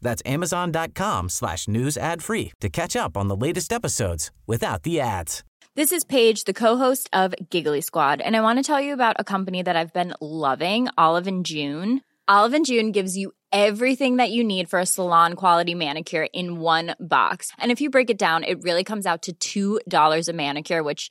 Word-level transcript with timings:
That's 0.00 0.22
amazon.com 0.24 1.28
slash 1.28 1.68
news 1.68 1.96
ad 1.96 2.22
free 2.22 2.52
to 2.60 2.68
catch 2.68 2.96
up 2.96 3.16
on 3.16 3.28
the 3.28 3.36
latest 3.36 3.72
episodes 3.72 4.30
without 4.46 4.82
the 4.82 5.00
ads. 5.00 5.44
This 5.74 5.92
is 5.92 6.02
Paige, 6.04 6.42
the 6.42 6.54
co-host 6.54 7.08
of 7.12 7.34
Giggly 7.50 7.82
Squad, 7.82 8.20
and 8.20 8.36
I 8.36 8.40
want 8.40 8.58
to 8.58 8.64
tell 8.64 8.80
you 8.80 8.92
about 8.94 9.16
a 9.20 9.24
company 9.24 9.62
that 9.62 9.76
I've 9.76 9.92
been 9.92 10.12
loving, 10.20 10.88
Olive 10.98 11.28
and 11.28 11.46
June. 11.46 12.00
Olive 12.26 12.54
and 12.54 12.66
June 12.66 12.90
gives 12.90 13.16
you 13.16 13.32
everything 13.52 14.16
that 14.16 14.30
you 14.30 14.42
need 14.42 14.68
for 14.68 14.80
a 14.80 14.86
salon 14.86 15.34
quality 15.34 15.74
manicure 15.74 16.26
in 16.32 16.58
one 16.58 16.94
box. 16.98 17.52
And 17.58 17.70
if 17.70 17.80
you 17.80 17.90
break 17.90 18.10
it 18.10 18.18
down, 18.18 18.44
it 18.44 18.62
really 18.62 18.84
comes 18.84 19.06
out 19.06 19.28
to 19.40 19.80
$2 19.88 20.28
a 20.28 20.32
manicure, 20.32 20.82
which 20.82 21.10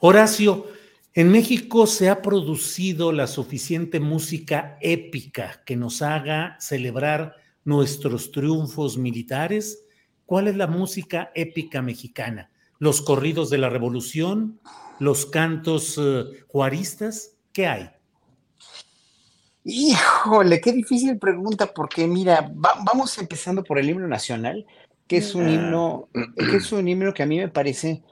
Horacio, 0.00 0.66
en 1.14 1.32
México 1.32 1.88
se 1.88 2.08
ha 2.08 2.22
producido 2.22 3.10
la 3.10 3.26
suficiente 3.26 3.98
música 3.98 4.78
épica 4.80 5.62
que 5.66 5.74
nos 5.74 6.02
haga 6.02 6.56
celebrar 6.60 7.34
nuestros 7.64 8.30
triunfos 8.30 8.96
militares. 8.96 9.84
¿Cuál 10.26 10.46
es 10.46 10.56
la 10.56 10.68
música 10.68 11.32
épica 11.34 11.82
mexicana? 11.82 12.50
¿Los 12.78 13.02
corridos 13.02 13.50
de 13.50 13.58
la 13.58 13.68
revolución? 13.68 14.60
¿Los 15.00 15.26
cantos 15.26 15.98
uh, 15.98 16.32
juaristas? 16.46 17.34
¿Qué 17.52 17.66
hay? 17.66 17.90
Híjole, 19.64 20.60
qué 20.60 20.72
difícil 20.72 21.18
pregunta, 21.18 21.66
porque 21.66 22.06
mira, 22.06 22.40
va, 22.40 22.80
vamos 22.84 23.18
empezando 23.18 23.64
por 23.64 23.78
el 23.78 23.90
himno 23.90 24.06
nacional, 24.06 24.64
que 25.08 25.16
es 25.16 25.34
un 25.34 25.48
himno, 25.48 26.08
que 26.36 26.56
es 26.56 26.70
un 26.70 26.86
himno 26.86 27.14
que 27.14 27.22
a 27.22 27.26
mí 27.26 27.38
me 27.38 27.48
parece 27.48 28.02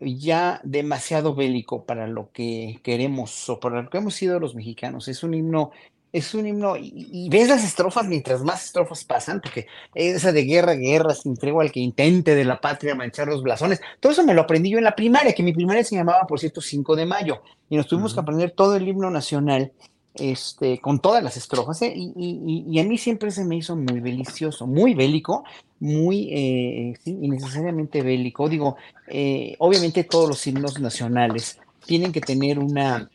ya 0.00 0.60
demasiado 0.64 1.34
bélico 1.34 1.84
para 1.84 2.06
lo 2.06 2.30
que 2.32 2.80
queremos 2.82 3.48
o 3.48 3.60
para 3.60 3.82
lo 3.82 3.90
que 3.90 3.98
hemos 3.98 4.14
sido 4.14 4.40
los 4.40 4.54
mexicanos. 4.54 5.08
Es 5.08 5.22
un 5.22 5.34
himno, 5.34 5.72
es 6.12 6.34
un 6.34 6.46
himno, 6.46 6.76
y, 6.76 7.28
ves 7.28 7.48
las 7.48 7.64
estrofas 7.64 8.06
mientras 8.06 8.42
más 8.42 8.64
estrofas 8.64 9.04
pasan, 9.04 9.40
porque 9.40 9.66
esa 9.94 10.32
de 10.32 10.44
guerra, 10.44 10.74
guerra, 10.74 11.14
sin 11.14 11.36
tregua 11.36 11.64
al 11.64 11.72
que 11.72 11.80
intente 11.80 12.34
de 12.34 12.44
la 12.44 12.60
patria 12.60 12.94
manchar 12.94 13.28
los 13.28 13.42
blasones, 13.42 13.80
todo 14.00 14.12
eso 14.12 14.24
me 14.24 14.34
lo 14.34 14.42
aprendí 14.42 14.70
yo 14.70 14.78
en 14.78 14.84
la 14.84 14.96
primaria, 14.96 15.34
que 15.34 15.42
mi 15.42 15.52
primaria 15.52 15.84
se 15.84 15.96
llamaba, 15.96 16.26
por 16.26 16.40
cierto, 16.40 16.60
5 16.60 16.96
de 16.96 17.06
mayo, 17.06 17.42
y 17.68 17.76
nos 17.76 17.86
tuvimos 17.86 18.14
que 18.14 18.20
aprender 18.20 18.52
todo 18.52 18.76
el 18.76 18.88
himno 18.88 19.10
nacional 19.10 19.72
este, 20.14 20.80
con 20.80 21.00
todas 21.00 21.22
las 21.22 21.36
estrofas, 21.36 21.82
¿eh? 21.82 21.92
y, 21.94 22.78
a 22.80 22.84
mí 22.84 22.98
siempre 22.98 23.30
se 23.30 23.44
me 23.44 23.56
hizo 23.56 23.76
muy 23.76 24.00
delicioso, 24.00 24.66
muy 24.66 24.94
bélico, 24.94 25.44
muy 25.80 26.28
eh, 26.32 26.94
innecesariamente 27.04 28.02
bélico. 28.02 28.48
Digo, 28.48 28.76
eh, 29.06 29.54
obviamente 29.58 30.04
todos 30.04 30.28
los 30.28 30.46
himnos 30.46 30.80
nacionales 30.80 31.58
tienen 31.86 32.12
que 32.12 32.20
tener 32.20 32.58
una, 32.58 33.10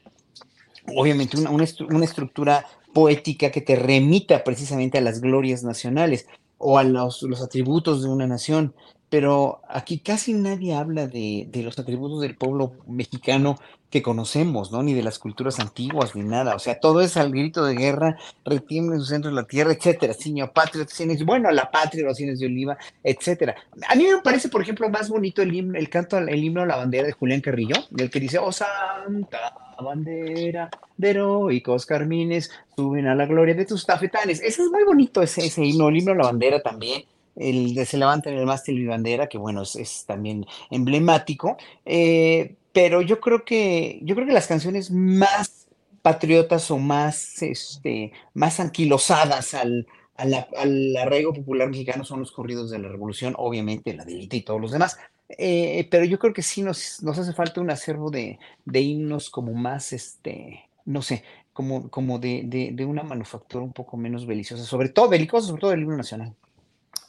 obviamente 0.96 1.38
una, 1.38 1.52
una, 1.52 2.06
estructura 2.06 2.66
poética 2.94 3.52
que 3.52 3.62
te 3.62 3.76
remita 3.76 4.44
precisamente 4.44 4.98
a 4.98 5.02
las 5.02 5.22
glorias 5.22 5.64
nacionales 5.64 6.28
o 6.58 6.78
a 6.78 6.84
los, 6.84 7.24
los 7.24 7.42
atributos 7.42 8.04
de 8.04 8.10
una 8.10 8.28
nación 8.28 8.74
pero 9.14 9.62
aquí 9.70 10.00
casi 10.00 10.34
nadie 10.34 10.74
habla 10.74 11.06
de, 11.06 11.46
de, 11.48 11.62
los 11.62 11.78
atributos 11.78 12.20
del 12.22 12.36
pueblo 12.36 12.74
mexicano 12.88 13.60
que 13.92 14.02
conocemos, 14.02 14.72
¿no? 14.72 14.82
Ni 14.82 14.96
de 14.96 15.04
las 15.04 15.20
culturas 15.20 15.60
antiguas, 15.60 16.16
ni 16.16 16.24
nada. 16.24 16.56
O 16.56 16.60
sea, 16.60 16.80
todo 16.80 17.00
es 17.00 17.16
al 17.16 17.30
grito 17.30 17.64
de 17.64 17.76
guerra, 17.76 18.18
retiembla 18.44 18.96
en 18.96 19.02
su 19.02 19.06
centro 19.06 19.30
de 19.30 19.36
la 19.36 19.44
tierra, 19.44 19.72
etcétera. 19.72 20.16
Señor 20.16 20.52
patria, 20.52 20.88
bueno, 21.28 21.52
la 21.52 21.70
patria, 21.70 22.06
los 22.06 22.18
cines 22.18 22.40
de 22.40 22.48
oliva, 22.48 22.76
etcétera. 23.04 23.54
A 23.88 23.94
mí 23.94 24.08
me 24.08 24.20
parece, 24.24 24.50
por 24.50 24.64
ejemplo, 24.64 24.90
más 24.90 25.10
bonito 25.10 25.44
el, 25.44 25.54
himno, 25.54 25.78
el 25.78 25.90
canto, 25.90 26.18
el 26.18 26.44
himno 26.44 26.64
a 26.64 26.66
la 26.66 26.78
bandera 26.78 27.06
de 27.06 27.14
Julián 27.14 27.42
Carrillo, 27.42 27.76
del 27.92 28.10
que 28.10 28.20
dice, 28.20 28.40
oh 28.40 28.52
santa 28.52 29.54
bandera 29.80 30.72
de 30.98 31.10
heroicos 31.12 31.86
carmines, 31.86 32.50
suben 32.76 33.06
a 33.06 33.14
la 33.14 33.28
gloria 33.28 33.54
de 33.54 33.68
tus 33.68 33.86
tafetanes. 33.86 34.42
Ese 34.42 34.64
es 34.64 34.70
muy 34.72 34.84
bonito, 34.84 35.22
ese, 35.22 35.46
ese 35.46 35.64
himno, 35.64 35.90
el 35.90 35.98
himno 35.98 36.14
a 36.14 36.16
la 36.16 36.24
bandera 36.24 36.64
también 36.64 37.04
el 37.36 37.74
de 37.76 37.86
Se 37.86 37.98
levanta 37.98 38.30
en 38.30 38.38
el 38.38 38.46
mástil 38.46 38.80
y 38.80 38.86
bandera, 38.86 39.28
que 39.28 39.38
bueno, 39.38 39.64
es, 39.64 40.06
también 40.06 40.46
emblemático, 40.70 41.58
eh, 41.86 42.56
pero 42.72 43.02
yo 43.02 43.20
creo 43.20 43.46
que, 43.46 44.00
yo 44.04 44.16
creo 44.16 44.28
que 44.28 44.34
las 44.34 44.48
canciones 44.48 44.92
más 44.92 45.68
patriotas 46.02 46.70
o 46.72 46.78
más, 46.78 47.42
este, 47.42 48.12
más 48.34 48.60
anquilosadas 48.60 49.54
al, 49.54 49.88
al, 50.16 50.98
arraigo 50.98 51.34
popular 51.34 51.70
mexicano 51.70 52.04
son 52.04 52.20
los 52.20 52.32
corridos 52.32 52.70
de 52.70 52.80
la 52.80 52.90
revolución, 52.90 53.36
obviamente 53.38 53.94
la 53.94 54.06
delita 54.06 54.36
y 54.36 54.42
todos 54.42 54.62
los 54.62 54.72
demás. 54.72 54.98
Eh, 55.30 55.88
pero 55.90 56.06
yo 56.06 56.20
creo 56.20 56.34
que 56.34 56.44
sí 56.44 56.62
nos, 56.62 57.02
nos 57.02 57.18
hace 57.18 57.34
falta 57.34 57.62
un 57.62 57.72
acervo 57.72 58.12
de, 58.12 58.38
de 58.66 58.82
himnos 58.82 59.30
como 59.30 59.54
más, 59.54 59.94
este, 59.94 60.70
no 60.86 61.02
sé, 61.02 61.24
como, 61.54 61.90
como 61.90 62.20
de, 62.20 62.44
de, 62.46 62.72
de, 62.74 62.86
una 62.86 63.04
manufactura 63.04 63.64
un 63.64 63.74
poco 63.74 63.98
menos 63.98 64.26
beliciosa, 64.26 64.64
sobre 64.64 64.90
todo 64.90 65.10
belicosa, 65.10 65.48
sobre 65.48 65.62
todo 65.62 65.74
el 65.74 65.82
himno 65.82 65.98
nacional. 65.98 66.36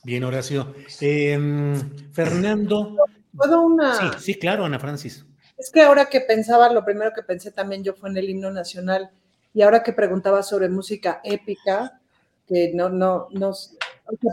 Bien, 0.05 0.23
Horacio. 0.23 0.75
Em, 1.01 2.13
Fernando. 2.13 2.95
¿Puedo 3.35 3.63
una? 3.63 3.95
Sí, 3.95 4.33
sí, 4.33 4.35
claro, 4.39 4.65
Ana 4.67 4.79
Francis. 4.79 5.25
Es 5.57 5.71
que 5.71 5.81
ahora 5.81 6.07
que 6.07 6.21
pensaba, 6.21 6.71
lo 6.71 6.85
primero 6.85 7.13
que 7.15 7.23
pensé 7.23 7.51
también 7.51 7.83
yo 7.83 7.95
fue 7.95 8.11
en 8.11 8.19
el 8.19 8.29
himno 8.29 8.51
nacional, 8.51 9.11
y 9.55 9.63
ahora 9.63 9.83
que 9.83 9.95
preguntaba 9.95 10.43
sobre 10.43 10.69
música 10.69 11.21
épica, 11.25 12.01
que 12.47 12.73
no, 12.75 12.91
no, 12.91 13.29
no, 13.31 13.53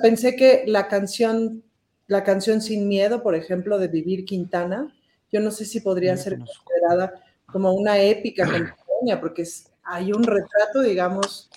pensé 0.02 0.36
que 0.36 0.66
la 0.68 0.90
canción, 0.90 1.64
la 2.08 2.26
canción 2.26 2.62
Sin 2.62 2.90
Miedo, 2.90 3.24
por 3.24 3.36
ejemplo, 3.36 3.80
de 3.80 3.88
Vivir 3.88 4.26
Quintana, 4.26 4.94
yo 5.32 5.40
no 5.40 5.52
sé 5.52 5.64
si 5.64 5.80
podría 5.80 6.18
ser 6.18 6.38
considerada 6.38 7.14
como 7.46 7.72
una 7.74 7.98
épica 8.00 8.44
contemporánea, 8.44 9.22
porque 9.22 9.48
hay 9.84 10.12
un 10.12 10.24
retrato, 10.24 10.82
digamos, 10.82 11.50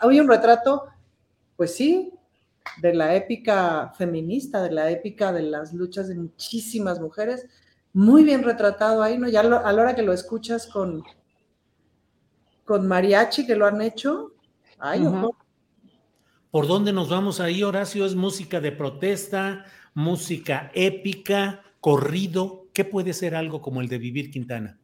hay 0.00 0.18
un 0.18 0.28
retrato, 0.28 0.88
pues 1.56 1.74
sí, 1.74 2.12
de 2.80 2.94
la 2.94 3.14
épica 3.14 3.92
feminista, 3.96 4.62
de 4.62 4.70
la 4.70 4.90
épica 4.90 5.32
de 5.32 5.42
las 5.42 5.72
luchas 5.72 6.08
de 6.08 6.14
muchísimas 6.14 7.00
mujeres, 7.00 7.46
muy 7.92 8.24
bien 8.24 8.42
retratado 8.42 9.02
ahí, 9.02 9.18
¿no? 9.18 9.28
Ya 9.28 9.40
a 9.40 9.72
la 9.72 9.82
hora 9.82 9.94
que 9.94 10.02
lo 10.02 10.12
escuchas 10.12 10.66
con, 10.66 11.02
con 12.64 12.86
mariachi 12.86 13.46
que 13.46 13.56
lo 13.56 13.66
han 13.66 13.82
hecho, 13.82 14.32
ay, 14.78 15.06
¿Por 16.50 16.66
dónde 16.66 16.92
nos 16.92 17.08
vamos 17.08 17.40
ahí, 17.40 17.62
Horacio? 17.62 18.04
¿Es 18.04 18.14
música 18.14 18.60
de 18.60 18.72
protesta, 18.72 19.64
música 19.94 20.70
épica, 20.74 21.62
corrido? 21.80 22.66
¿Qué 22.74 22.84
puede 22.84 23.14
ser 23.14 23.34
algo 23.34 23.62
como 23.62 23.80
el 23.80 23.88
de 23.88 23.96
Vivir 23.96 24.30
Quintana? 24.30 24.78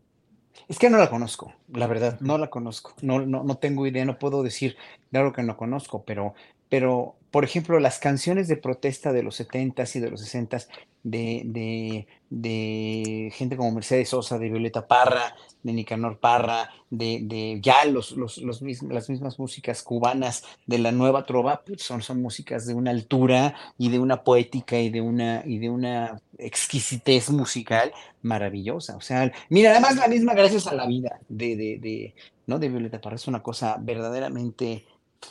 Es 0.66 0.78
que 0.78 0.88
no 0.88 0.96
la 0.96 1.10
conozco, 1.10 1.52
la 1.68 1.86
verdad, 1.86 2.18
no 2.20 2.38
la 2.38 2.48
conozco. 2.48 2.94
No, 3.02 3.20
no, 3.20 3.44
no 3.44 3.58
tengo 3.58 3.86
idea, 3.86 4.06
no 4.06 4.18
puedo 4.18 4.42
decir, 4.42 4.78
claro 5.10 5.34
que 5.34 5.42
no 5.42 5.58
conozco, 5.58 6.04
pero, 6.06 6.32
pero 6.70 7.17
por 7.30 7.44
ejemplo, 7.44 7.78
las 7.80 7.98
canciones 7.98 8.48
de 8.48 8.56
protesta 8.56 9.12
de 9.12 9.22
los 9.22 9.40
70s 9.40 9.96
y 9.96 10.00
de 10.00 10.10
los 10.10 10.22
60s 10.22 10.68
de, 11.02 11.42
de, 11.44 12.06
de, 12.30 13.30
gente 13.34 13.56
como 13.56 13.72
Mercedes 13.72 14.08
Sosa, 14.08 14.38
de 14.38 14.48
Violeta 14.48 14.86
Parra, 14.86 15.36
de 15.62 15.72
Nicanor 15.72 16.18
Parra, 16.18 16.70
de, 16.90 17.20
de 17.22 17.60
ya 17.62 17.84
los, 17.84 18.12
los, 18.12 18.38
los 18.38 18.62
las 18.82 19.08
mismas 19.08 19.38
músicas 19.38 19.82
cubanas 19.82 20.44
de 20.66 20.78
la 20.78 20.92
nueva 20.92 21.24
trova, 21.24 21.62
pues 21.64 21.82
son, 21.82 22.02
son 22.02 22.20
músicas 22.20 22.66
de 22.66 22.74
una 22.74 22.90
altura 22.90 23.54
y 23.78 23.90
de 23.90 23.98
una 23.98 24.22
poética 24.22 24.78
y 24.78 24.90
de 24.90 25.00
una, 25.00 25.42
y 25.44 25.58
de 25.58 25.70
una 25.70 26.20
exquisitez 26.38 27.30
musical 27.30 27.92
maravillosa. 28.22 28.96
O 28.96 29.00
sea, 29.00 29.32
mira, 29.48 29.70
además 29.70 29.96
la 29.96 30.08
misma 30.08 30.34
gracias 30.34 30.66
a 30.66 30.74
la 30.74 30.86
vida 30.86 31.20
de, 31.28 31.56
de, 31.56 31.78
de, 31.78 32.14
¿no? 32.46 32.58
de 32.58 32.68
Violeta 32.68 33.00
Parra 33.00 33.16
es 33.16 33.28
una 33.28 33.42
cosa 33.42 33.76
verdaderamente 33.80 34.84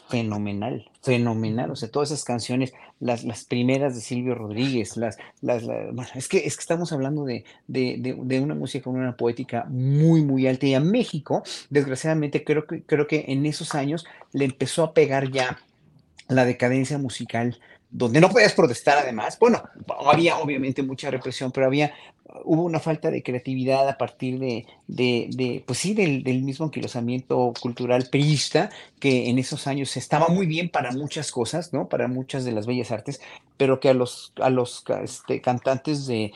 fenomenal, 0.10 0.90
fenomenal. 1.02 1.72
O 1.72 1.76
sea, 1.76 1.90
todas 1.90 2.12
esas 2.12 2.24
canciones, 2.24 2.74
las, 3.00 3.24
las 3.24 3.44
primeras 3.46 3.96
de 3.96 4.02
Silvio 4.02 4.36
Rodríguez, 4.36 4.98
las, 4.98 5.18
las, 5.42 5.64
bueno, 5.64 6.08
es 6.16 6.28
que, 6.28 6.40
es 6.40 6.56
que 6.56 6.62
estamos 6.62 6.92
hablando 6.92 7.26
de, 7.26 7.46
de, 7.68 8.16
de, 8.18 8.40
una 8.40 8.56
música 8.56 8.86
con 8.86 8.96
una 8.96 9.16
poética 9.16 9.66
muy, 9.70 10.22
muy 10.22 10.48
alta. 10.48 10.66
Y 10.66 10.74
a 10.74 10.80
México, 10.80 11.44
desgraciadamente, 11.70 12.44
creo 12.44 12.66
que, 12.66 12.84
creo 12.84 13.08
que 13.08 13.26
en 13.28 13.46
esos 13.46 13.76
años 13.76 14.06
le 14.34 14.46
empezó 14.46 14.84
a 14.84 14.94
pegar 14.94 15.32
ya 15.32 15.60
la 16.28 16.46
decadencia 16.46 16.98
musical 16.98 17.60
donde 17.90 18.20
no 18.20 18.30
podías 18.30 18.54
protestar 18.54 18.98
además. 18.98 19.38
Bueno, 19.40 19.64
había 20.06 20.38
obviamente 20.38 20.84
mucha 20.84 21.10
represión, 21.10 21.52
pero 21.52 21.68
había 21.68 21.94
hubo 22.44 22.64
una 22.64 22.80
falta 22.80 23.12
de 23.12 23.24
creatividad 23.24 23.88
a 23.88 23.98
partir 23.98 24.40
de, 24.40 24.66
de, 24.88 25.64
pues 25.66 25.80
sí, 25.80 25.94
del, 25.94 26.24
del, 26.24 26.44
mismo 26.44 26.66
anquilosamiento 26.66 27.54
cultural 27.60 28.08
peísta, 28.12 28.70
que 29.00 29.30
en 29.30 29.40
esos 29.40 29.68
años 29.68 29.96
estaba 29.98 30.28
muy 30.28 30.46
bien 30.46 30.70
para 30.70 30.92
muchas 30.92 31.32
cosas, 31.32 31.74
¿no? 31.74 31.88
Para 31.88 32.08
muchas 32.08 32.46
de 32.46 32.52
las 32.52 32.66
bellas 32.66 32.92
artes, 32.92 33.22
pero 33.58 33.80
que 33.80 33.90
a 33.90 33.94
los, 33.94 34.34
a 34.42 34.50
los 34.50 34.84
este, 35.04 35.42
cantantes 35.42 36.06
de, 36.08 36.34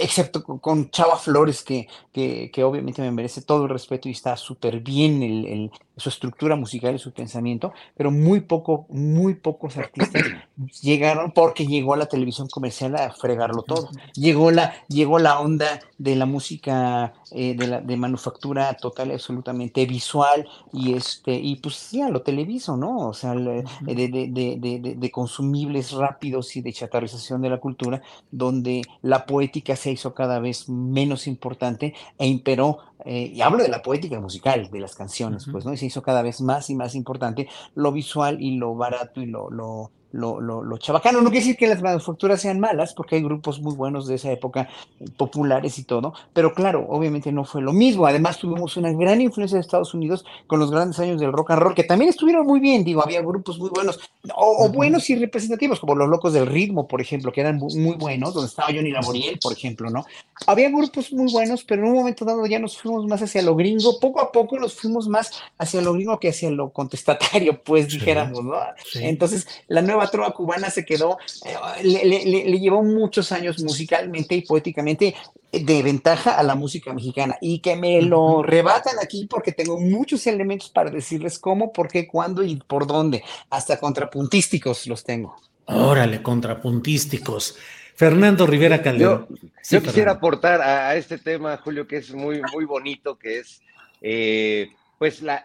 excepto 0.00 0.42
con 0.44 0.90
Chava 0.90 1.16
Flores, 1.16 1.62
que, 1.62 1.88
que, 2.12 2.50
que, 2.50 2.64
obviamente 2.64 3.02
me 3.02 3.10
merece 3.10 3.42
todo 3.42 3.64
el 3.64 3.70
respeto 3.70 4.08
y 4.08 4.12
está 4.12 4.36
súper 4.36 4.80
bien 4.80 5.22
el, 5.22 5.46
el, 5.46 5.70
su 5.96 6.08
estructura 6.08 6.56
musical 6.56 6.94
y 6.94 6.98
su 6.98 7.12
pensamiento, 7.12 7.72
pero 7.96 8.10
muy 8.10 8.40
poco, 8.40 8.86
muy 8.88 9.34
pocos 9.34 9.76
artistas 9.76 10.22
llegaron 10.82 11.32
porque 11.32 11.66
llegó 11.66 11.94
a 11.94 11.98
la 11.98 12.06
televisión 12.06 12.48
comercial 12.48 12.96
a 12.96 13.12
fregarlo 13.12 13.62
todo. 13.62 13.90
Llegó 14.14 14.50
la, 14.50 14.74
llegó 14.88 15.18
la 15.22 15.40
onda 15.40 15.80
de 15.98 16.16
la 16.16 16.26
música 16.26 17.14
eh, 17.30 17.54
de, 17.56 17.66
la, 17.66 17.80
de 17.80 17.96
manufactura 17.96 18.74
total 18.74 19.08
y 19.08 19.12
absolutamente 19.12 19.86
visual 19.86 20.46
y 20.72 20.94
este, 20.94 21.32
y 21.34 21.56
pues 21.56 21.76
sí, 21.76 22.02
a 22.02 22.08
lo 22.08 22.22
televiso, 22.22 22.76
¿no? 22.76 23.08
O 23.08 23.14
sea, 23.14 23.34
de, 23.34 23.64
de, 23.82 24.96
de, 24.96 25.10
consumibles 25.10 25.92
rápidos 25.92 26.56
y 26.56 26.60
de 26.60 26.72
chatarrización 26.72 27.40
de 27.42 27.50
la 27.50 27.58
cultura, 27.58 28.02
donde 28.30 28.82
la 29.02 29.24
poética 29.24 29.76
se 29.76 29.92
hizo 29.92 30.14
cada 30.14 30.40
vez 30.40 30.68
menos 30.68 31.26
importante 31.26 31.94
e 32.18 32.26
imperó 32.26 32.78
eh, 33.04 33.32
y 33.34 33.40
hablo 33.40 33.62
de 33.62 33.68
la 33.68 33.82
poética 33.82 34.20
musical 34.20 34.70
de 34.70 34.80
las 34.80 34.94
canciones, 34.94 35.46
pues, 35.50 35.64
¿no? 35.64 35.72
Y 35.72 35.76
se 35.76 35.86
hizo 35.86 36.02
cada 36.02 36.22
vez 36.22 36.40
más 36.40 36.70
y 36.70 36.74
más 36.74 36.94
importante 36.94 37.48
lo 37.74 37.92
visual 37.92 38.40
y 38.40 38.56
lo 38.56 38.74
barato 38.74 39.20
y 39.20 39.26
lo, 39.26 39.50
lo, 39.50 39.90
lo, 40.12 40.40
lo, 40.40 40.78
chabacano. 40.78 41.20
No 41.20 41.30
quiere 41.30 41.44
decir 41.44 41.56
que 41.56 41.66
las 41.66 41.82
manufacturas 41.82 42.40
sean 42.40 42.60
malas, 42.60 42.94
porque 42.94 43.16
hay 43.16 43.22
grupos 43.22 43.60
muy 43.60 43.74
buenos 43.74 44.06
de 44.06 44.16
esa 44.16 44.30
época, 44.30 44.68
populares 45.16 45.78
y 45.78 45.84
todo, 45.84 46.14
pero 46.32 46.54
claro, 46.54 46.86
obviamente 46.88 47.32
no 47.32 47.44
fue 47.44 47.62
lo 47.62 47.72
mismo. 47.72 48.06
Además, 48.06 48.38
tuvimos 48.38 48.76
una 48.76 48.92
gran 48.92 49.20
influencia 49.20 49.56
de 49.56 49.62
Estados 49.62 49.94
Unidos 49.94 50.24
con 50.46 50.60
los 50.60 50.70
grandes 50.70 50.98
años 50.98 51.20
del 51.20 51.32
rock 51.32 51.52
and 51.52 51.62
roll, 51.62 51.74
que 51.74 51.84
también 51.84 52.10
estuvieron 52.10 52.46
muy 52.46 52.60
bien, 52.60 52.84
digo, 52.84 53.02
había 53.02 53.20
grupos 53.22 53.58
muy 53.58 53.70
buenos, 53.70 54.00
o, 54.34 54.68
buenos 54.68 55.08
y 55.10 55.16
representativos, 55.16 55.80
como 55.80 55.94
los 55.94 56.08
Locos 56.08 56.32
del 56.32 56.46
Ritmo, 56.46 56.86
por 56.86 57.00
ejemplo, 57.00 57.32
que 57.32 57.40
eran 57.40 57.56
muy, 57.56 57.96
buenos, 57.96 58.34
donde 58.34 58.48
estaba 58.48 58.68
Johnny 58.68 58.90
Laboriel, 58.90 59.38
por 59.42 59.52
ejemplo, 59.52 59.90
¿no? 59.90 60.04
Había 60.46 60.70
grupos 60.70 61.12
muy 61.12 61.32
buenos, 61.32 61.64
pero 61.64 61.82
en 61.82 61.90
un 61.90 61.96
momento 61.96 62.24
dado 62.24 62.46
ya 62.46 62.58
nos 62.58 62.76
fuimos 62.78 63.06
más 63.06 63.22
hacia 63.22 63.42
lo 63.42 63.54
gringo, 63.56 63.98
poco 64.00 64.20
a 64.20 64.32
poco 64.32 64.58
nos 64.58 64.74
fuimos 64.74 65.08
más 65.08 65.32
hacia 65.58 65.80
lo 65.80 65.92
gringo 65.92 66.18
que 66.18 66.28
hacia 66.28 66.50
lo 66.50 66.70
contestatario, 66.70 67.62
pues 67.62 67.88
dijéramos, 67.88 68.44
¿no? 68.44 68.54
Entonces, 68.94 69.46
la 69.68 69.82
nueva 69.82 70.01
trova 70.10 70.32
cubana 70.32 70.70
se 70.70 70.84
quedó, 70.84 71.18
eh, 71.44 71.82
le, 71.82 72.58
llevó 72.58 72.82
muchos 72.82 73.32
años 73.32 73.62
musicalmente 73.62 74.34
y 74.34 74.42
poéticamente 74.42 75.14
de 75.52 75.82
ventaja 75.82 76.38
a 76.38 76.42
la 76.42 76.54
música 76.54 76.92
mexicana 76.92 77.36
y 77.40 77.58
que 77.58 77.76
me 77.76 78.00
lo 78.00 78.42
rebatan 78.42 78.96
aquí 79.02 79.26
porque 79.26 79.52
tengo 79.52 79.78
muchos 79.78 80.26
elementos 80.26 80.70
para 80.70 80.90
decirles 80.90 81.38
cómo, 81.38 81.72
por 81.72 81.88
qué, 81.88 82.06
cuándo 82.06 82.42
y 82.42 82.56
por 82.56 82.86
dónde. 82.86 83.22
Hasta 83.50 83.78
contrapuntísticos 83.78 84.86
los 84.86 85.04
tengo. 85.04 85.36
Órale, 85.66 86.22
contrapuntísticos. 86.22 87.56
Fernando 87.94 88.46
Rivera 88.46 88.82
Calderón. 88.82 89.26
Yo, 89.68 89.82
quisiera 89.82 90.12
aportar 90.12 90.60
a, 90.60 90.96
este 90.96 91.18
tema, 91.18 91.56
Julio, 91.58 91.86
que 91.86 91.98
es 91.98 92.12
muy, 92.12 92.40
muy 92.52 92.64
bonito, 92.64 93.16
que 93.16 93.38
es 93.38 93.60
eh, 94.00 94.70
pues, 94.98 95.22
la, 95.22 95.44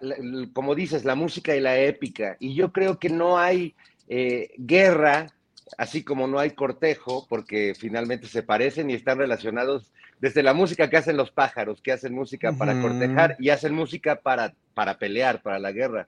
como 0.54 0.74
dices, 0.74 1.06
la 1.06 1.16
música 1.16 1.56
y 1.56 1.60
la 1.60 1.78
épica. 1.80 2.38
Y 2.40 2.56
yo 2.56 2.72
creo 2.72 2.98
que 3.00 3.10
no 3.10 3.38
hay 3.38 3.76
eh, 4.08 4.50
guerra, 4.58 5.28
así 5.78 6.04
como 6.04 6.28
no 6.28 6.40
hay 6.40 6.52
cortejo, 6.52 7.26
porque 7.28 7.74
finalmente 7.78 8.28
se 8.28 8.44
parecen 8.44 8.90
y 8.90 8.94
están 8.94 9.18
relacionados 9.18 9.92
desde 10.20 10.44
la 10.44 10.54
música 10.54 10.90
que 10.90 10.98
hacen 10.98 11.18
los 11.18 11.32
pájaros, 11.32 11.82
que 11.82 11.92
hacen 11.92 12.14
música 12.14 12.54
para 12.54 12.82
cortejar 12.82 13.36
y 13.40 13.50
hacen 13.50 13.74
música 13.74 14.16
para, 14.16 14.54
para 14.74 14.98
pelear, 14.98 15.42
para 15.42 15.60
la 15.60 15.72
guerra. 15.72 16.08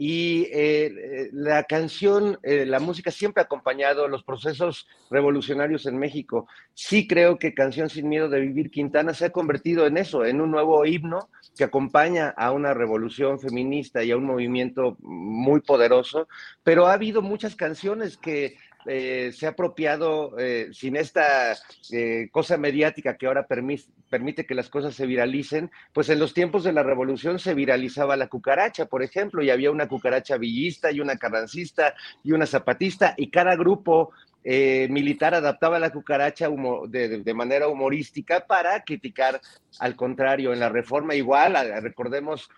Y 0.00 0.46
eh, 0.52 1.28
la 1.32 1.64
canción, 1.64 2.38
eh, 2.44 2.64
la 2.64 2.78
música 2.78 3.10
siempre 3.10 3.42
ha 3.42 3.46
acompañado 3.46 4.06
los 4.06 4.22
procesos 4.22 4.86
revolucionarios 5.10 5.86
en 5.86 5.98
México. 5.98 6.46
Sí 6.72 7.08
creo 7.08 7.36
que 7.40 7.52
Canción 7.52 7.90
sin 7.90 8.08
Miedo 8.08 8.28
de 8.28 8.38
Vivir 8.38 8.70
Quintana 8.70 9.12
se 9.12 9.24
ha 9.24 9.30
convertido 9.30 9.88
en 9.88 9.96
eso, 9.96 10.24
en 10.24 10.40
un 10.40 10.52
nuevo 10.52 10.86
himno 10.86 11.28
que 11.56 11.64
acompaña 11.64 12.28
a 12.28 12.52
una 12.52 12.74
revolución 12.74 13.40
feminista 13.40 14.04
y 14.04 14.12
a 14.12 14.16
un 14.16 14.24
movimiento 14.24 14.96
muy 15.00 15.62
poderoso, 15.62 16.28
pero 16.62 16.86
ha 16.86 16.92
habido 16.92 17.20
muchas 17.20 17.56
canciones 17.56 18.16
que 18.16 18.56
eh, 18.86 19.32
se 19.32 19.46
ha 19.46 19.50
apropiado 19.50 20.38
eh, 20.38 20.68
sin 20.72 20.96
esta 20.96 21.56
eh, 21.90 22.28
cosa 22.30 22.56
mediática 22.56 23.16
que 23.16 23.26
ahora 23.26 23.46
permite 23.46 24.46
que 24.46 24.54
las 24.54 24.70
cosas 24.70 24.94
se 24.94 25.06
viralicen, 25.06 25.70
pues 25.92 26.08
en 26.08 26.18
los 26.18 26.32
tiempos 26.32 26.64
de 26.64 26.72
la 26.72 26.82
revolución 26.82 27.38
se 27.38 27.54
viralizaba 27.54 28.16
la 28.16 28.28
cucaracha, 28.28 28.86
por 28.86 29.02
ejemplo, 29.02 29.42
y 29.42 29.50
había 29.50 29.70
una 29.70 29.88
cucaracha 29.88 30.36
villista 30.38 30.92
y 30.92 31.00
una 31.00 31.16
carrancista 31.16 31.94
y 32.22 32.32
una 32.32 32.46
zapatista, 32.46 33.14
y 33.16 33.30
cada 33.30 33.56
grupo 33.56 34.12
militar 34.44 35.34
adaptaba 35.34 35.78
la 35.78 35.90
cucaracha 35.90 36.48
de, 36.88 37.34
manera 37.34 37.68
humorística 37.68 38.46
para 38.46 38.82
criticar 38.82 39.42
al 39.78 39.94
contrario 39.94 40.54
en 40.54 40.60
la 40.60 40.70
reforma 40.70 41.14
igual, 41.14 41.54
recordemos 41.82 42.48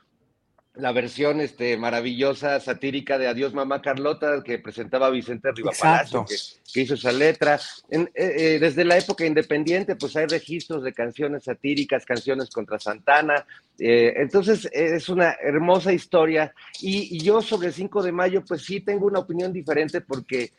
la 0.80 0.92
versión 0.92 1.40
este, 1.40 1.76
maravillosa, 1.76 2.58
satírica 2.60 3.18
de 3.18 3.28
Adiós 3.28 3.52
Mamá 3.52 3.82
Carlota, 3.82 4.42
que 4.42 4.58
presentaba 4.58 5.10
Vicente 5.10 5.50
Rivapalacio, 5.54 6.24
que, 6.24 6.36
que, 6.72 6.80
hizo 6.80 6.94
esa 6.94 7.12
letra. 7.12 7.60
Eh, 7.90 8.08
eh, 8.14 8.58
desde 8.60 8.84
la 8.84 8.96
época 8.96 9.26
independiente, 9.26 9.96
pues 9.96 10.16
hay 10.16 10.26
registros 10.26 10.82
de 10.82 10.92
canciones 10.92 11.44
satíricas, 11.44 12.04
canciones 12.04 12.50
contra 12.50 12.78
Santana. 12.78 13.46
Eh, 13.78 14.14
entonces, 14.16 14.68
es 14.72 15.08
una 15.08 15.36
hermosa 15.42 15.92
historia. 15.92 16.54
Y, 16.80 17.18
yo 17.22 17.42
sobre 17.42 17.68
el 17.68 17.74
5 17.74 18.02
de 18.02 18.12
mayo, 18.12 18.44
pues 18.46 18.62
sí 18.62 18.80
tengo 18.80 19.06
una 19.06 19.18
opinión 19.18 19.52
diferente 19.52 20.00
porque, 20.00 20.52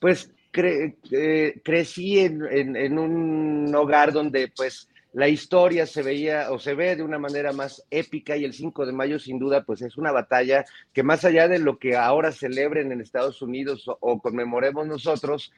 pues, 0.00 0.30
crecí 0.50 2.18
en, 2.18 2.76
en 2.76 2.98
un 2.98 3.74
hogar 3.74 4.10
donde, 4.10 4.50
pues, 4.56 4.88
la 5.16 5.28
historia 5.28 5.86
se 5.86 6.02
veía 6.02 6.52
o 6.52 6.58
se 6.58 6.74
ve 6.74 6.94
de 6.94 7.02
una 7.02 7.18
manera 7.18 7.54
más 7.54 7.82
épica 7.90 8.36
y 8.36 8.44
el 8.44 8.52
5 8.52 8.84
de 8.84 8.92
mayo 8.92 9.18
sin 9.18 9.38
duda 9.38 9.64
pues 9.64 9.80
es 9.80 9.96
una 9.96 10.12
batalla 10.12 10.66
que 10.92 11.02
más 11.02 11.24
allá 11.24 11.48
de 11.48 11.58
lo 11.58 11.78
que 11.78 11.96
ahora 11.96 12.32
celebren 12.32 12.92
en 12.92 13.00
Estados 13.00 13.40
Unidos 13.40 13.86
o, 13.88 14.20
conmemoremos 14.20 14.86
nosotros, 14.86 15.54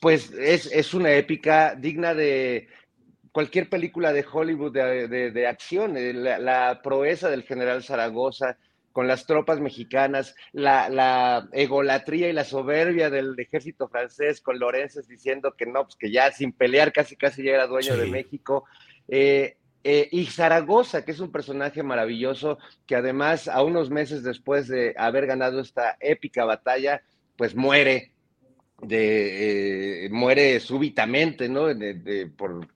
pues 0.00 0.32
es, 0.32 0.94
una 0.94 1.12
épica 1.12 1.74
digna 1.74 2.14
de 2.14 2.68
cualquier 3.30 3.68
película 3.68 4.14
de 4.14 4.24
Hollywood 4.24 4.72
de, 4.72 5.46
acción, 5.46 5.98
eh, 5.98 6.14
la, 6.14 6.80
proeza 6.82 7.28
del 7.28 7.42
general 7.42 7.82
Zaragoza, 7.82 8.56
con 8.98 9.06
las 9.06 9.26
tropas 9.26 9.60
mexicanas, 9.60 10.34
la, 10.50 11.48
egolatría 11.52 12.28
y 12.28 12.32
la 12.32 12.42
soberbia 12.42 13.10
del 13.10 13.38
ejército 13.38 13.86
francés 13.86 14.40
con 14.40 14.58
Lorences 14.58 15.06
diciendo 15.06 15.54
que 15.56 15.66
no, 15.66 15.84
pues 15.84 15.94
que 15.94 16.10
ya 16.10 16.32
sin 16.32 16.50
pelear 16.50 16.92
casi 16.92 17.14
casi 17.14 17.44
ya 17.44 17.52
era 17.52 17.68
dueño 17.68 17.96
de 17.96 18.06
México. 18.06 18.64
Eh, 19.06 19.56
eh, 19.84 20.08
y 20.10 20.26
Zaragoza, 20.26 21.04
que 21.04 21.12
es 21.12 21.20
un 21.20 21.30
personaje 21.30 21.84
maravilloso, 21.84 22.58
que 22.88 22.96
además 22.96 23.46
a 23.46 23.62
unos 23.62 23.88
meses 23.88 24.24
después 24.24 24.66
de 24.66 24.96
haber 24.98 25.26
ganado 25.28 25.60
esta 25.60 25.96
épica 26.00 26.44
batalla, 26.44 27.00
pues 27.36 27.54
muere, 27.54 28.10
de, 28.82 30.06
eh, 30.06 30.10
muere 30.10 30.58
súbitamente, 30.58 31.48
¿no? 31.48 31.68
por, 32.36 32.66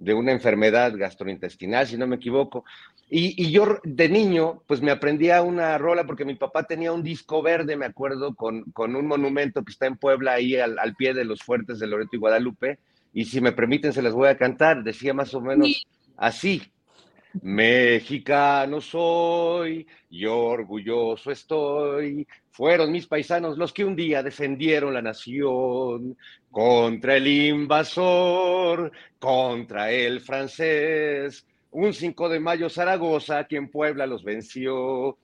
de 0.00 0.14
una 0.14 0.32
enfermedad 0.32 0.96
gastrointestinal, 0.96 1.86
si 1.86 1.98
no 1.98 2.06
me 2.06 2.16
equivoco. 2.16 2.64
Y, 3.10 3.50
yo 3.50 3.78
de 3.84 4.08
niño, 4.08 4.62
pues 4.66 4.80
me 4.80 4.90
aprendía 4.90 5.42
una 5.42 5.76
rola 5.76 6.06
porque 6.06 6.24
mi 6.24 6.36
papá 6.36 6.62
tenía 6.62 6.92
un 6.92 7.02
disco 7.02 7.42
verde, 7.42 7.76
me 7.76 7.86
acuerdo, 7.86 8.34
con, 8.34 8.64
con 8.72 8.96
un 8.96 9.06
monumento 9.06 9.62
que 9.62 9.72
está 9.72 9.86
en 9.86 9.96
Puebla, 9.96 10.34
ahí 10.34 10.56
al, 10.56 10.78
al, 10.78 10.94
pie 10.94 11.12
de 11.12 11.24
los 11.24 11.42
fuertes 11.42 11.78
de 11.78 11.86
Loreto 11.86 12.16
y 12.16 12.18
Guadalupe. 12.18 12.78
Y 13.12 13.26
si 13.26 13.40
me 13.40 13.52
permiten, 13.52 13.92
se 13.92 14.00
las 14.00 14.14
voy 14.14 14.28
a 14.28 14.38
cantar. 14.38 14.82
Decía 14.84 15.12
más 15.12 15.34
o 15.34 15.40
menos 15.40 15.86
así. 16.16 16.62
Mexicano 17.42 18.80
soy 18.80 19.86
y 20.10 20.26
orgulloso 20.26 21.30
estoy. 21.30 22.26
Fueron 22.50 22.90
mis 22.90 23.06
paisanos 23.06 23.56
los 23.56 23.72
que 23.72 23.84
un 23.84 23.94
día 23.94 24.20
defendieron 24.22 24.92
la 24.92 25.02
nación 25.02 26.16
contra 26.50 27.16
el 27.16 27.26
invasor, 27.26 28.90
contra 29.18 29.90
el 29.90 30.20
francés. 30.20 31.46
Un 31.70 31.94
5 31.94 32.28
de 32.28 32.40
mayo 32.40 32.68
Zaragoza, 32.68 33.44
quien 33.44 33.70
Puebla 33.70 34.06
los 34.06 34.24
venció. 34.24 35.16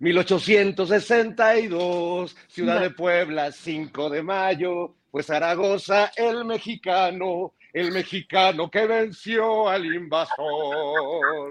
1862, 0.00 2.36
Ciudad 2.48 2.80
de 2.80 2.90
Puebla, 2.90 3.52
5 3.52 4.10
de 4.10 4.22
mayo, 4.22 4.94
pues 5.10 5.26
Zaragoza, 5.26 6.12
el 6.16 6.44
mexicano, 6.44 7.54
el 7.72 7.92
mexicano 7.92 8.70
que 8.70 8.86
venció 8.86 9.68
al 9.68 9.86
invasor. 9.86 11.50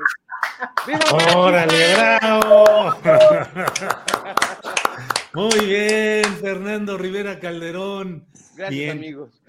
¡Órale, 1.35 1.95
bravo! 1.95 2.95
Muy 5.33 5.65
bien, 5.65 6.25
Fernando 6.37 6.97
Rivera 6.97 7.39
Calderón. 7.39 8.27
Gracias, 8.55 8.91
amigos. 8.91 9.41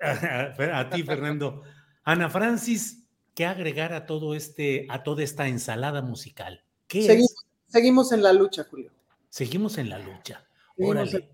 A 0.00 0.88
ti, 0.90 1.02
Fernando. 1.02 1.62
Ana 2.04 2.30
Francis, 2.30 3.04
¿qué 3.34 3.46
agregar 3.46 3.92
a 3.92 4.06
todo 4.06 4.34
este, 4.34 4.86
a 4.88 5.02
toda 5.02 5.22
esta 5.22 5.46
ensalada 5.46 6.02
musical? 6.02 6.64
¿Qué 6.88 7.02
seguimos, 7.02 7.32
es? 7.32 7.72
seguimos 7.72 8.12
en 8.12 8.22
la 8.22 8.32
lucha, 8.32 8.64
Julio. 8.64 8.90
Seguimos 9.28 9.78
en 9.78 9.90
la 9.90 9.98
lucha. 9.98 10.44
Órale. 10.78 11.30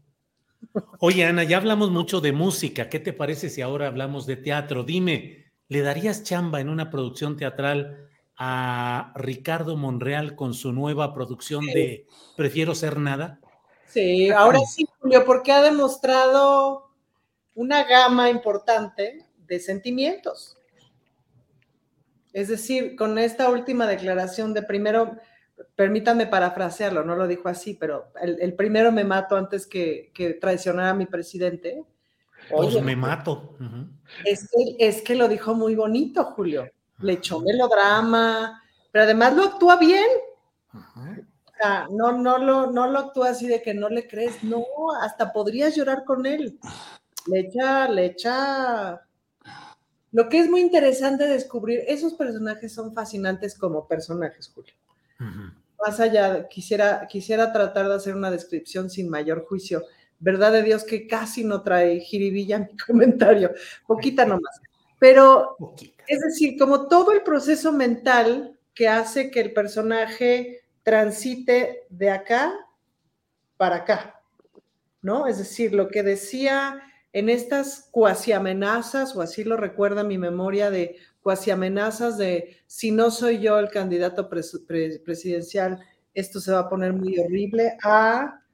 Oye, 1.01 1.25
Ana, 1.25 1.45
ya 1.45 1.57
hablamos 1.57 1.91
mucho 1.91 2.21
de 2.21 2.33
música. 2.33 2.89
¿Qué 2.89 2.99
te 3.01 3.13
parece 3.13 3.51
si 3.51 3.63
ahora 3.63 3.87
hablamos 3.87 4.27
de 4.27 4.37
teatro? 4.37 4.83
Dime, 4.83 5.53
¿le 5.69 5.81
darías 5.83 6.23
chamba 6.23 6.61
en 6.61 6.69
una 6.69 6.91
producción 6.91 7.37
teatral 7.37 8.09
a 8.37 9.13
Ricardo 9.17 9.77
Monreal 9.77 10.37
con 10.37 10.55
su 10.55 10.73
nueva 10.73 11.15
producción 11.15 11.65
de 11.67 12.07
Prefiero 12.37 12.75
ser 12.75 12.99
nada? 12.99 13.41
Sí, 13.87 14.31
ahora 14.31 14.61
sí, 14.61 14.87
Julio, 14.99 15.25
porque 15.25 15.53
ha 15.53 15.63
demostrado 15.63 16.91
una 17.55 17.85
gama 17.85 18.29
importante 18.29 19.25
de 19.47 19.61
sentimientos. 19.61 20.59
Es 22.33 22.49
decir, 22.49 22.97
con 22.97 23.19
esta 23.19 23.49
última 23.49 23.87
declaración 23.87 24.53
de 24.53 24.63
primero, 24.63 25.17
permítanme 25.75 26.27
parafrasearlo, 26.27 27.05
no 27.05 27.17
lo 27.17 27.27
dijo 27.27 27.49
así, 27.49 27.75
pero 27.75 28.13
el, 28.21 28.55
primero 28.55 28.93
me 28.93 29.05
mato 29.05 29.37
antes 29.37 29.67
que, 29.67 30.11
que, 30.15 30.35
traicionar 30.35 30.89
a 30.89 30.95
mi 30.95 31.07
presidente. 31.07 31.85
Oye, 32.53 32.83
me 32.83 32.97
mato. 32.97 33.57
es, 34.25 34.49
que, 34.49 34.77
es 34.79 35.03
que 35.03 35.15
lo 35.15 35.29
dijo 35.29 35.55
muy 35.55 35.75
bonito, 35.75 36.25
Julio. 36.25 36.71
Le 37.01 37.15
echó 37.15 37.41
melodrama, 37.41 38.63
pero 38.91 39.05
además 39.05 39.35
lo 39.35 39.45
actúa 39.45 39.77
bien. 39.77 40.07
O 40.73 41.53
sea, 41.59 41.87
no, 41.91 42.13
no, 42.13 42.39
lo, 42.39 42.71
no 42.71 42.87
lo 42.87 42.99
actúa 42.99 43.31
así 43.31 43.47
de 43.47 43.63
que 43.63 43.75
no 43.75 43.89
le 43.89 44.07
crees, 44.07 44.43
no, 44.45 44.65
hasta 45.01 45.33
podrías 45.33 45.75
llorar 45.75 46.05
con 46.05 46.27
él. 46.27 46.59
Le 47.27 47.41
echa, 47.41 47.89
le 47.89 48.07
echa. 48.07 49.03
Lo 50.13 50.29
que 50.29 50.39
es 50.39 50.49
muy 50.49 50.61
interesante 50.61 51.27
descubrir, 51.27 51.83
esos 51.87 52.15
personajes 52.15 52.73
son 52.73 52.95
fascinantes 52.95 53.59
como 53.59 53.87
personajes, 53.87 54.51
Julio. 54.55 54.73
Más 55.19 56.01
allá, 56.01 56.49
quisiera, 56.49 57.07
quisiera 57.07 57.53
tratar 57.53 57.89
de 57.89 57.95
hacer 57.95 58.15
una 58.15 58.31
descripción 58.31 58.91
sin 58.91 59.09
mayor 59.09 59.45
juicio. 59.47 59.83
Verdad 60.19 60.53
de 60.53 60.63
Dios 60.63 60.85
que 60.85 61.07
casi 61.07 61.45
no 61.45 61.63
trae 61.63 62.01
jiribilla 62.01 62.59
mi 62.59 62.77
comentario, 62.87 63.53
poquita 63.87 64.25
nomás. 64.25 64.61
Pero, 64.99 65.57
es 66.07 66.21
decir, 66.21 66.59
como 66.59 66.89
todo 66.89 67.13
el 67.13 67.23
proceso 67.23 67.73
mental 67.73 68.59
que 68.75 68.89
hace 68.89 69.31
que 69.31 69.41
el 69.41 69.53
personaje 69.53 70.63
transite 70.83 71.85
de 71.91 72.11
acá 72.11 72.55
para 73.57 73.77
acá, 73.77 74.21
¿no? 75.03 75.27
Es 75.27 75.39
decir, 75.39 75.75
lo 75.75 75.89
que 75.89 76.03
decía 76.03 76.83
en 77.13 77.29
estas 77.29 77.89
cuasi 77.91 78.33
amenazas, 78.33 79.17
o 79.17 79.23
así 79.23 79.43
lo 79.43 79.57
recuerda 79.57 80.05
mi 80.05 80.19
memoria 80.19 80.71
de 80.71 80.97
cuasi 81.27 81.51
amenazas 81.51 82.19
de 82.19 82.57
si 82.69 82.93
no 82.93 83.11
soy 83.11 83.41
yo 83.41 83.59
el 83.59 83.69
candidato 83.69 84.29
presidencial, 84.31 85.81
esto 86.15 86.39
se 86.39 86.53
va 86.53 86.61
a 86.61 86.69
poner 86.69 86.93
muy 86.93 87.19
horrible, 87.19 87.77
a 87.83 88.45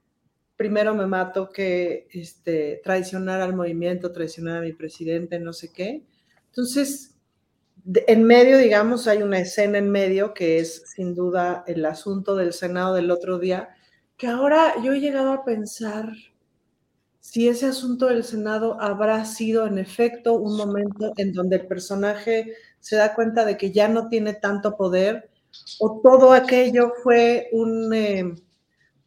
primero 0.56 0.94
me 0.94 1.06
mato 1.06 1.50
que 1.50 2.08
este, 2.14 2.80
traicionar 2.82 3.42
al 3.42 3.54
movimiento, 3.54 4.10
traicionar 4.10 4.56
a 4.56 4.60
mi 4.62 4.72
presidente, 4.72 5.38
no 5.38 5.52
sé 5.52 5.70
qué. 5.70 6.02
Entonces, 6.46 7.14
en 7.84 8.24
medio, 8.24 8.56
digamos, 8.56 9.06
hay 9.06 9.22
una 9.22 9.40
escena 9.40 9.76
en 9.76 9.90
medio 9.90 10.32
que 10.32 10.58
es 10.58 10.82
sin 10.96 11.14
duda 11.14 11.64
el 11.66 11.84
asunto 11.84 12.36
del 12.36 12.54
Senado 12.54 12.94
del 12.94 13.10
otro 13.10 13.38
día, 13.38 13.68
que 14.16 14.28
ahora 14.28 14.82
yo 14.82 14.94
he 14.94 15.00
llegado 15.00 15.32
a 15.32 15.44
pensar 15.44 16.06
si 17.22 17.48
ese 17.48 17.66
asunto 17.66 18.06
del 18.06 18.24
Senado 18.24 18.76
habrá 18.80 19.24
sido 19.24 19.64
en 19.68 19.78
efecto 19.78 20.34
un 20.34 20.56
momento 20.56 21.12
en 21.16 21.32
donde 21.32 21.56
el 21.56 21.66
personaje 21.68 22.54
se 22.80 22.96
da 22.96 23.14
cuenta 23.14 23.44
de 23.44 23.56
que 23.56 23.70
ya 23.70 23.86
no 23.86 24.08
tiene 24.08 24.34
tanto 24.34 24.76
poder 24.76 25.30
o 25.78 26.00
todo 26.02 26.32
aquello 26.32 26.92
fue 27.04 27.48
un, 27.52 27.94
eh, 27.94 28.34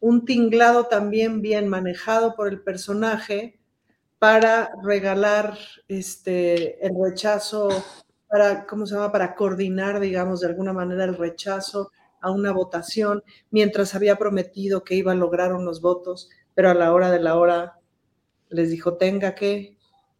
un 0.00 0.24
tinglado 0.24 0.86
también 0.86 1.42
bien 1.42 1.68
manejado 1.68 2.34
por 2.34 2.48
el 2.48 2.62
personaje 2.62 3.60
para 4.18 4.70
regalar 4.82 5.58
este, 5.86 6.84
el 6.86 6.94
rechazo, 6.98 7.68
para, 8.28 8.66
¿cómo 8.66 8.86
se 8.86 8.94
llama? 8.94 9.12
Para 9.12 9.34
coordinar, 9.34 10.00
digamos, 10.00 10.40
de 10.40 10.46
alguna 10.46 10.72
manera 10.72 11.04
el 11.04 11.18
rechazo 11.18 11.90
a 12.22 12.30
una 12.30 12.50
votación, 12.50 13.22
mientras 13.50 13.94
había 13.94 14.16
prometido 14.16 14.84
que 14.84 14.94
iba 14.94 15.12
a 15.12 15.16
lograr 15.16 15.52
unos 15.52 15.82
votos, 15.82 16.30
pero 16.54 16.70
a 16.70 16.74
la 16.74 16.94
hora 16.94 17.10
de 17.10 17.20
la 17.20 17.36
hora 17.36 17.75
les 18.50 18.70
dijo, 18.70 18.94
tenga 18.94 19.34
que, 19.34 19.76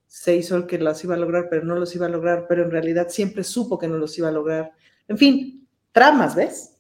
se 0.06 0.37
hizo 0.37 0.56
el 0.56 0.66
que 0.66 0.78
las 0.78 1.02
iba 1.04 1.14
a 1.14 1.18
lograr, 1.18 1.49
pero 1.50 1.64
no 1.64 1.75
los 1.75 1.95
iba 1.95 2.06
a 2.06 2.11
lograr, 2.11 2.47
pero 2.49 2.62
en 2.62 2.71
realidad 2.71 3.09
siempre 3.09 3.45
supo 3.45 3.78
que 3.78 3.88
no 3.88 3.99
los 3.99 4.16
iba 4.18 4.28
a 4.28 4.33
lograr. 4.33 4.73
En 5.09 5.18
fin, 5.18 5.66
tramas, 5.92 6.35
¿ves? 6.35 6.76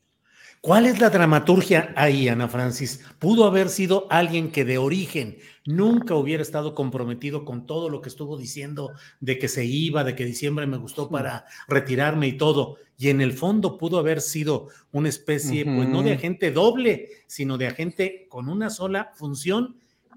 ¿Cuál 0.60 0.86
es 0.86 1.00
la 1.00 1.10
dramaturgia 1.10 1.92
ahí, 1.94 2.28
Ana 2.28 2.48
Francis? 2.48 3.00
Pudo 3.20 3.44
haber 3.44 3.68
sido 3.68 4.08
alguien 4.10 4.50
que 4.50 4.64
de 4.64 4.78
origen 4.78 5.38
nunca 5.64 6.16
hubiera 6.16 6.42
estado 6.42 6.74
comprometido 6.74 7.44
con 7.44 7.66
todo 7.66 7.88
lo 7.88 8.00
que 8.00 8.08
estuvo 8.08 8.36
diciendo 8.36 8.90
de 9.20 9.38
que 9.38 9.46
se 9.46 9.64
iba, 9.64 10.02
de 10.02 10.16
que 10.16 10.24
diciembre 10.24 10.66
me 10.66 10.76
gustó 10.76 11.08
para 11.08 11.44
retirarme 11.68 12.26
y 12.26 12.36
todo. 12.36 12.78
Y 12.98 13.10
en 13.10 13.20
el 13.20 13.32
fondo 13.32 13.78
pudo 13.78 13.98
haber 13.98 14.20
sido 14.20 14.68
una 14.90 15.08
especie, 15.08 15.64
pues 15.64 15.88
no 15.88 16.02
de 16.02 16.14
agente 16.14 16.50
doble, 16.50 17.10
sino 17.28 17.58
de 17.58 17.68
agente 17.68 18.26
con 18.28 18.48
una 18.48 18.68
sola 18.68 19.12
función 19.14 19.76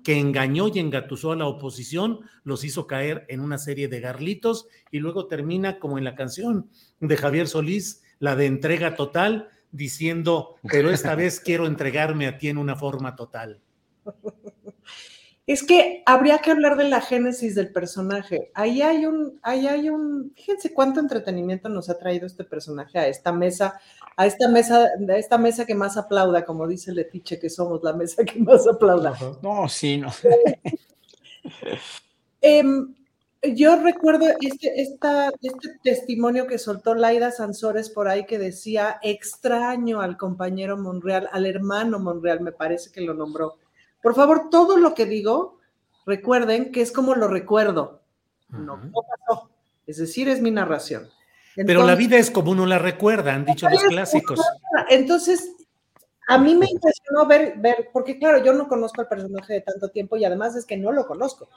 que 0.09 0.17
engañó 0.17 0.69
y 0.69 0.79
engatusó 0.79 1.33
a 1.33 1.35
la 1.35 1.45
oposición, 1.45 2.21
los 2.43 2.63
hizo 2.63 2.87
caer 2.87 3.27
en 3.29 3.41
una 3.41 3.59
serie 3.59 3.87
de 3.87 3.99
garlitos 3.99 4.67
y 4.89 4.97
luego 4.97 5.27
termina 5.27 5.77
como 5.77 5.99
en 5.99 6.03
la 6.03 6.15
canción 6.15 6.67
de 6.99 7.15
Javier 7.15 7.47
Solís, 7.47 8.01
la 8.17 8.35
de 8.35 8.47
entrega 8.47 8.95
total, 8.95 9.49
diciendo, 9.71 10.55
pero 10.63 10.89
esta 10.89 11.13
vez 11.13 11.39
quiero 11.39 11.67
entregarme 11.67 12.25
a 12.25 12.39
ti 12.39 12.47
en 12.47 12.57
una 12.57 12.75
forma 12.75 13.15
total. 13.15 13.61
Es 15.49 15.63
que 15.63 16.03
habría 16.05 16.37
que 16.37 16.51
hablar 16.51 16.77
de 16.77 16.87
la 16.87 17.01
génesis 17.01 17.55
del 17.55 17.71
personaje. 17.71 18.51
Ahí 18.53 18.83
hay 18.83 19.07
un, 19.07 19.39
ahí 19.41 19.65
hay 19.65 19.89
un, 19.89 20.31
fíjense 20.35 20.75
cuánto 20.75 20.99
entretenimiento 20.99 21.69
nos 21.69 21.89
ha 21.89 21.97
traído 21.97 22.27
este 22.27 22.43
personaje 22.43 22.99
a 22.99 23.07
esta 23.07 23.31
mesa, 23.31 23.81
a 24.15 24.27
esta 24.27 24.47
mesa, 24.47 24.89
a 25.09 25.17
esta 25.17 25.39
mesa 25.39 25.65
que 25.65 25.73
más 25.73 25.97
aplauda, 25.97 26.45
como 26.45 26.67
dice 26.67 26.91
Letiche, 26.91 27.39
que 27.39 27.49
somos 27.49 27.81
la 27.81 27.93
mesa 27.93 28.23
que 28.23 28.37
más 28.37 28.67
aplauda. 28.67 29.17
No, 29.41 29.67
sí, 29.67 29.97
no. 29.97 30.13
Em, 32.41 32.93
yo 33.41 33.75
recuerdo 33.81 34.27
este, 34.39 34.81
esta, 34.81 35.31
este 35.41 35.79
testimonio 35.83 36.45
que 36.45 36.59
soltó 36.59 36.93
Laida 36.93 37.31
Sansores 37.31 37.89
por 37.89 38.07
ahí 38.07 38.27
que 38.27 38.37
decía, 38.37 38.99
extraño 39.01 39.99
al 39.99 40.15
compañero 40.15 40.77
Monreal, 40.77 41.27
al 41.31 41.47
hermano 41.47 41.97
Monreal, 41.97 42.41
me 42.41 42.51
parece 42.51 42.91
que 42.91 43.01
lo 43.01 43.15
nombró 43.15 43.57
por 44.01 44.15
favor, 44.15 44.49
todo 44.49 44.77
lo 44.77 44.93
que 44.93 45.05
digo, 45.05 45.59
recuerden 46.05 46.71
que 46.71 46.81
es 46.81 46.91
como 46.91 47.15
lo 47.15 47.27
recuerdo. 47.27 48.01
No, 48.49 48.79
pasó. 49.27 49.49
Es 49.85 49.97
decir, 49.97 50.29
es 50.29 50.41
mi 50.41 50.51
narración. 50.51 51.09
Pero 51.55 51.85
la 51.85 51.95
vida 51.95 52.17
es 52.17 52.31
como 52.31 52.51
uno 52.51 52.65
la 52.65 52.79
recuerda, 52.79 53.33
han 53.33 53.45
dicho 53.45 53.69
los 53.69 53.83
clásicos. 53.83 54.39
Entonces, 54.89 55.55
a 56.27 56.37
mí 56.37 56.55
me 56.55 56.67
impresionó 56.69 57.25
ver, 57.25 57.55
ver, 57.57 57.89
porque 57.91 58.17
claro, 58.17 58.43
yo 58.43 58.53
no 58.53 58.67
conozco 58.67 59.01
al 59.01 59.07
personaje 59.07 59.53
de 59.53 59.61
tanto 59.61 59.89
tiempo 59.89 60.15
y 60.15 60.25
además 60.25 60.55
es 60.55 60.65
que 60.65 60.77
no 60.77 60.91
lo 60.91 61.05
conozco, 61.05 61.49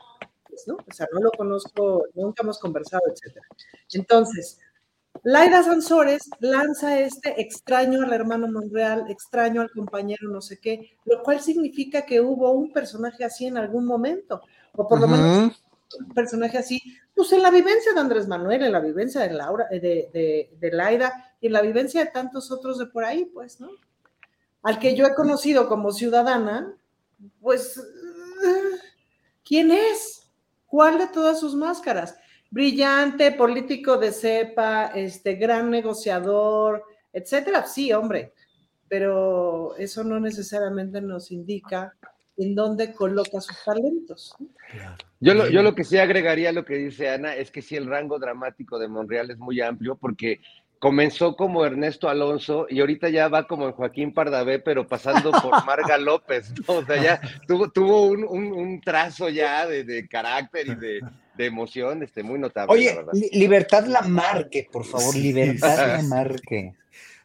¿no? 0.67 0.77
O 0.77 0.93
sea, 0.93 1.07
no 1.13 1.21
lo 1.21 1.31
conozco, 1.31 2.07
nunca 2.15 2.43
hemos 2.43 2.59
conversado, 2.59 3.03
etcétera. 3.13 3.47
Entonces, 3.93 4.59
Laida 5.25 5.63
Sansores 5.63 6.29
lanza 6.41 6.99
este 6.99 7.41
extraño 7.41 8.03
al 8.03 8.13
hermano 8.13 8.49
Monreal, 8.49 9.05
extraño 9.09 9.61
al 9.61 9.71
compañero 9.71 10.29
no 10.29 10.41
sé 10.41 10.59
qué, 10.59 10.97
lo 11.05 11.23
cual 11.23 11.41
significa 11.41 12.03
que 12.03 12.21
hubo 12.21 12.51
un 12.53 12.73
personaje 12.73 13.25
así 13.25 13.47
en 13.47 13.57
algún 13.57 13.87
momento, 13.87 14.43
o 14.73 14.89
por 14.89 15.01
lo 15.01 15.07
menos 15.07 15.63
un 15.99 16.09
personaje 16.15 16.59
así, 16.59 16.81
pues 17.15 17.31
en 17.33 17.43
la 17.43 17.51
vivencia 17.51 17.93
de 17.93 18.01
Andrés 18.01 18.27
Manuel, 18.27 18.63
en 18.63 18.73
la 18.73 18.81
vivencia 18.81 19.21
de 19.21 19.33
Laura, 19.33 19.67
de, 19.71 20.51
de, 20.59 20.71
Laida 20.73 21.35
y 21.41 21.49
en 21.49 21.53
la 21.53 21.61
vivencia 21.61 22.05
de 22.05 22.11
tantos 22.11 22.51
otros 22.51 22.79
de 22.79 22.87
por 22.87 23.05
ahí, 23.05 23.27
pues, 23.27 23.61
¿no? 23.61 23.69
Al 24.63 24.79
que 24.79 24.97
yo 24.97 25.07
he 25.07 25.15
conocido 25.15 25.69
como 25.69 25.93
ciudadana, 25.93 26.75
pues, 27.41 27.81
¿quién 29.45 29.71
es? 29.71 30.31
¿Cuál 30.67 30.99
de 30.99 31.09
todas 31.09 31.39
sus 31.39 31.55
máscaras? 31.55 32.17
Brillante, 32.53 33.33
político 33.33 33.97
de 33.97 34.13
cepa, 34.13 34.93
este, 34.95 35.35
gran 35.35 35.71
negociador, 35.71 36.85
etcétera. 37.13 37.67
Sí, 37.67 37.93
hombre, 37.93 38.35
pero 38.89 39.75
eso 39.77 40.05
no 40.05 40.21
necesariamente 40.21 41.01
nos 41.01 41.31
indica 41.31 41.95
en 42.37 42.55
dónde 42.55 42.93
coloca 42.93 43.41
sus 43.41 43.57
talentos. 43.65 44.37
Yo 45.19 45.35
lo, 45.35 45.49
yo 45.49 45.63
lo 45.63 45.75
que 45.75 45.85
sí 45.85 45.97
agregaría 45.97 46.51
a 46.51 46.53
lo 46.53 46.65
que 46.65 46.77
dice 46.77 47.09
Ana 47.09 47.35
es 47.35 47.51
que 47.51 47.63
sí 47.63 47.75
el 47.75 47.87
rango 47.87 48.19
dramático 48.19 48.79
de 48.79 48.89
Monreal 48.89 49.31
es 49.31 49.39
muy 49.39 49.61
amplio 49.61 49.97
porque 49.97 50.41
comenzó 50.79 51.37
como 51.37 51.65
Ernesto 51.65 52.09
Alonso 52.09 52.67
y 52.69 52.81
ahorita 52.81 53.09
ya 53.09 53.29
va 53.29 53.47
como 53.47 53.67
en 53.67 53.73
Joaquín 53.73 54.13
Pardavé, 54.13 54.59
pero 54.59 54.87
pasando 54.87 55.31
por 55.31 55.53
Marga 55.65 55.97
López, 55.97 56.53
O 56.67 56.85
sea, 56.85 57.03
ya 57.03 57.21
tuvo, 57.47 57.71
tuvo 57.71 58.07
un, 58.07 58.81
trazo 58.81 59.31
ya 59.31 59.67
de, 59.67 60.07
carácter 60.09 60.67
y 60.67 60.75
de, 60.75 61.01
emoción 61.39 62.03
este, 62.03 62.23
muy 62.23 62.39
notable. 62.39 62.73
Oye, 62.73 62.97
Libertad 63.33 63.87
Lamarque, 63.87 64.69
por 64.71 64.85
favor, 64.85 65.15
Libertad 65.15 65.77
Lamarque 65.99 66.75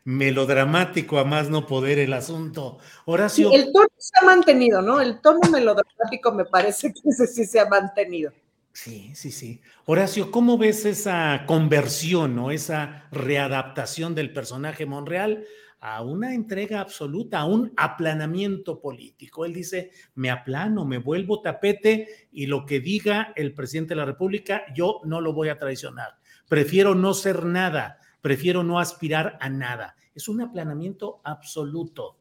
melodramático 0.07 1.19
a 1.19 1.25
más 1.25 1.49
no 1.49 1.67
poder 1.67 1.99
el 1.99 2.13
asunto. 2.13 2.77
Horacio. 3.03 3.51
el 3.51 3.73
tono 3.73 3.89
se 3.97 4.13
ha 4.21 4.25
mantenido, 4.25 4.81
¿no? 4.81 5.01
El 5.01 5.19
tono 5.19 5.49
melodramático 5.51 6.31
me 6.31 6.45
parece 6.45 6.93
que 6.93 7.09
ese 7.09 7.27
sí 7.27 7.43
se 7.43 7.59
ha 7.59 7.65
mantenido. 7.65 8.31
Sí, 8.71 9.11
sí, 9.15 9.31
sí. 9.31 9.59
Horacio, 9.85 10.31
¿cómo 10.31 10.57
ves 10.57 10.85
esa 10.85 11.43
conversión 11.45 12.39
o 12.39 12.51
esa 12.51 13.07
readaptación 13.11 14.15
del 14.15 14.31
personaje 14.31 14.85
Monreal 14.85 15.43
a 15.79 16.01
una 16.01 16.33
entrega 16.33 16.79
absoluta, 16.81 17.39
a 17.39 17.45
un 17.45 17.71
aplanamiento 17.77 18.79
político? 18.81 19.45
Él 19.45 19.53
dice, 19.53 19.91
me 20.15 20.29
aplano, 20.29 20.85
me 20.85 20.97
vuelvo 20.97 21.41
tapete 21.41 22.27
y 22.31 22.45
lo 22.45 22.65
que 22.65 22.79
diga 22.79 23.33
el 23.35 23.53
presidente 23.53 23.89
de 23.89 23.97
la 23.97 24.05
República, 24.05 24.63
yo 24.75 25.01
no 25.05 25.21
lo 25.21 25.33
voy 25.33 25.49
a 25.49 25.57
traicionar. 25.57 26.17
Prefiero 26.47 26.95
no 26.95 27.13
ser 27.13 27.45
nada, 27.45 27.99
prefiero 28.21 28.63
no 28.63 28.79
aspirar 28.79 29.37
a 29.41 29.49
nada. 29.49 29.95
Es 30.15 30.27
un 30.27 30.41
aplanamiento 30.41 31.21
absoluto. 31.23 32.17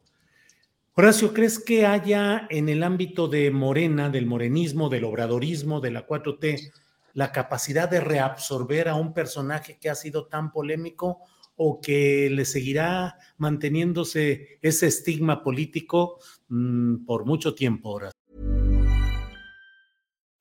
Horacio, 0.93 1.31
¿crees 1.31 1.59
que 1.59 1.85
haya 1.85 2.47
en 2.49 2.69
el 2.69 2.81
ámbito 2.81 3.27
de 3.27 3.51
Morena, 3.51 4.09
del 4.09 4.25
morenismo, 4.25 4.89
del 4.89 5.03
obradorismo, 5.03 5.79
de 5.79 5.91
la 5.91 6.07
4T, 6.07 6.71
la 7.13 7.31
capacidad 7.31 7.89
de 7.89 7.99
reabsorber 7.99 8.89
a 8.89 8.95
un 8.95 9.13
personaje 9.13 9.77
que 9.79 9.89
ha 9.89 9.95
sido 9.95 10.27
tan 10.27 10.51
polémico 10.51 11.19
o 11.57 11.81
que 11.81 12.29
le 12.29 12.45
seguirá 12.45 13.17
manteniéndose 13.37 14.59
ese 14.61 14.87
estigma 14.87 15.43
político 15.43 16.19
mmm, 16.49 17.05
por 17.05 17.25
mucho 17.25 17.53
tiempo, 17.53 17.91
Horacio? 17.91 18.17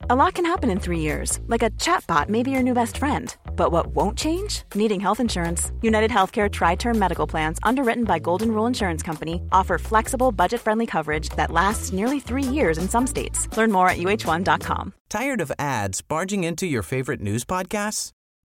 A 0.09 0.15
lot 0.15 0.35
can 0.35 0.45
happen 0.47 0.71
in 0.71 0.79
three 0.79 1.01
years, 1.01 1.41
like 1.49 1.65
a 1.65 1.71
chatbot 1.71 2.29
may 2.29 2.45
be 2.45 2.53
your 2.53 2.63
new 2.63 2.75
best 2.75 2.97
friend. 2.97 3.35
But 3.57 3.73
what 3.73 3.89
won't 3.89 4.17
change? 4.17 4.63
Needing 4.75 5.01
health 5.01 5.19
insurance. 5.19 5.73
United 5.83 6.13
Healthcare 6.13 6.49
Tri 6.49 6.77
Term 6.77 6.97
Medical 6.97 7.27
Plans, 7.27 7.59
underwritten 7.65 8.05
by 8.05 8.21
Golden 8.21 8.53
Rule 8.53 8.67
Insurance 8.67 9.03
Company, 9.03 9.43
offer 9.51 9.79
flexible, 9.79 10.31
budget 10.31 10.61
friendly 10.61 10.87
coverage 10.87 11.31
that 11.31 11.51
lasts 11.51 11.93
nearly 11.93 12.21
three 12.21 12.45
years 12.45 12.79
in 12.79 12.89
some 12.89 13.07
states. 13.07 13.49
Learn 13.57 13.73
more 13.73 13.89
at 13.89 13.97
uh1.com. 13.97 14.93
Tired 15.09 15.41
of 15.41 15.51
ads 15.59 16.03
barging 16.03 16.45
into 16.45 16.67
your 16.67 16.83
favorite 16.83 17.21
news 17.21 17.45
podcasts? 17.45 18.13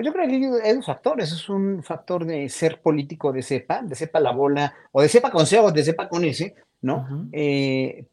Pues 0.00 0.06
yo 0.06 0.14
creo 0.14 0.28
que 0.28 0.70
es 0.70 0.76
un 0.76 0.82
factor, 0.82 1.20
eso 1.20 1.34
es 1.34 1.46
un 1.50 1.82
factor 1.82 2.24
de 2.24 2.48
ser 2.48 2.80
político 2.80 3.32
de 3.32 3.42
cepa, 3.42 3.82
de 3.82 3.94
cepa 3.94 4.18
la 4.18 4.32
bola, 4.32 4.72
o 4.92 5.02
de 5.02 5.10
cepa 5.10 5.30
con 5.30 5.44
C 5.44 5.58
o 5.58 5.70
de 5.70 5.84
cepa 5.84 6.08
con 6.08 6.24
S, 6.24 6.54
¿no? 6.80 6.96
Uh 6.96 7.02
-huh. 7.02 7.28
eh, 7.32 8.06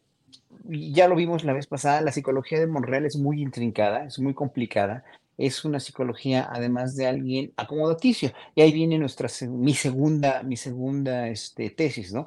ya 0.66 1.08
lo 1.08 1.16
vimos 1.16 1.46
la 1.46 1.54
vez 1.54 1.66
pasada, 1.66 2.02
la 2.02 2.12
psicología 2.12 2.60
de 2.60 2.68
Monreal 2.68 3.06
es 3.06 3.16
muy 3.16 3.42
intrincada, 3.42 4.04
es 4.04 4.20
muy 4.20 4.34
complicada, 4.34 5.06
es 5.38 5.64
una 5.64 5.80
psicología 5.80 6.50
además 6.52 6.98
de 6.98 7.08
alguien 7.08 7.54
acomodaticio. 7.56 8.34
Y 8.54 8.64
ahí 8.64 8.74
viene 8.74 9.00
nuestra, 9.00 9.30
mi 9.48 9.74
segunda, 9.74 10.44
mi 10.44 10.58
segunda 10.58 11.30
este, 11.30 11.70
tesis, 11.70 12.12
¿no? 12.12 12.26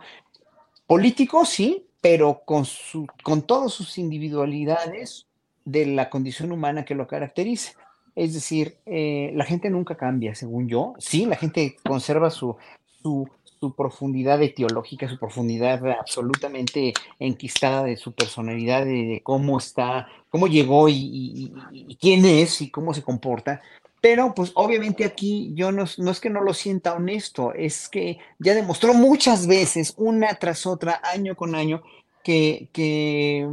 Político, 0.87 1.45
sí, 1.45 1.85
pero 2.01 2.45
con, 2.47 2.65
su, 2.65 3.07
con 3.23 3.43
todas 3.43 3.73
sus 3.73 3.99
individualidades 3.99 5.27
de 5.67 5.85
la 5.85 6.09
condición 6.09 6.51
humana 6.51 6.87
que 6.87 6.95
lo 6.95 7.07
caracteriza. 7.07 7.73
Es 8.15 8.35
decir, 8.35 8.77
eh, 8.87 9.33
la 9.35 9.45
gente 9.45 9.71
nunca 9.71 9.97
cambia, 9.97 10.35
según 10.35 10.69
yo. 10.69 10.95
Sí, 10.99 11.27
la 11.27 11.37
gente 11.37 11.77
conserva 11.85 12.31
su, 12.31 12.57
su, 13.03 13.29
profundidad 13.77 14.43
etiológica, 14.43 15.09
su 15.09 15.19
profundidad 15.19 15.87
absolutamente 15.91 16.95
enquistada 17.19 17.85
de 17.85 17.97
su 17.97 18.13
personalidad, 18.13 18.87
de, 18.87 19.21
cómo 19.23 19.59
está, 19.59 20.09
cómo 20.31 20.47
llegó 20.47 20.89
y, 20.89 21.53
quién 22.01 22.25
es 22.25 22.63
y 22.63 22.71
cómo 22.71 22.95
se 22.95 23.03
comporta. 23.03 23.61
Pero 24.01 24.35
pues 24.35 24.53
obviamente 24.55 25.05
aquí 25.05 25.53
yo 25.55 25.73
no, 25.73 25.85
no, 25.99 26.11
es 26.11 26.21
que 26.21 26.31
no 26.31 26.43
lo 26.43 26.55
sienta 26.55 26.95
honesto, 26.95 27.53
es 27.53 27.87
que 27.91 28.19
ya 28.39 28.55
demostró 28.55 28.95
muchas 28.95 29.47
veces, 29.47 29.93
una 29.99 30.35
tras 30.37 30.67
otra, 30.67 31.03
año 31.05 31.37
con 31.37 31.55
año, 31.55 31.83
que, 32.25 32.71
que, 32.73 33.47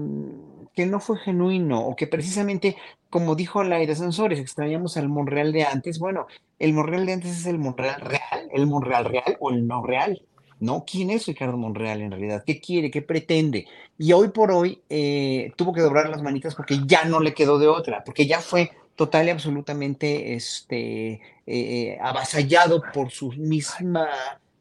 que 0.74 0.86
no 0.86 1.02
fue 1.02 1.18
genuino 1.18 1.86
o 1.86 1.98
que 1.98 2.08
precisamente, 2.08 2.78
como 3.10 3.36
dijo 3.36 3.64
Laida 3.64 3.96
Sansores, 3.96 4.40
extrañamos 4.40 4.98
al 4.98 5.10
Monreal 5.10 5.52
de 5.52 5.64
antes. 5.64 6.00
Bueno, 6.00 6.28
el 6.60 6.74
Monreal 6.74 7.06
de 7.06 7.14
antes 7.14 7.32
es 7.32 7.46
el 7.46 7.58
Monreal 7.58 8.02
real, 8.02 8.50
el 8.52 8.68
Monreal 8.68 9.06
real 9.06 9.38
o 9.40 9.52
el 9.52 9.68
no 9.68 9.84
real. 9.86 10.22
¿no? 10.60 10.86
¿Quién 10.90 11.10
es 11.10 11.26
Ricardo 11.28 11.58
Monreal 11.58 12.02
en 12.02 12.12
realidad? 12.12 12.44
¿Qué 12.46 12.60
quiere? 12.60 12.90
¿Qué 12.90 13.02
pretende? 13.02 13.68
Y 13.98 14.14
hoy 14.14 14.30
por 14.30 14.52
hoy 14.52 14.82
eh, 14.90 15.52
tuvo 15.56 15.74
que 15.74 15.82
doblar 15.82 16.10
las 16.10 16.24
manitas 16.24 16.56
porque 16.56 16.80
ya 16.86 17.06
no 17.06 17.20
le 17.20 17.34
quedó 17.34 17.60
de 17.60 17.68
otra, 17.68 18.04
porque 18.04 18.26
ya 18.26 18.40
fue 18.40 18.72
total 18.96 19.28
y 19.28 19.30
absolutamente 19.30 20.34
este, 20.34 21.22
eh, 21.46 21.98
avasallado 22.02 22.82
por 22.94 23.12
su 23.12 23.32
misma 23.34 24.08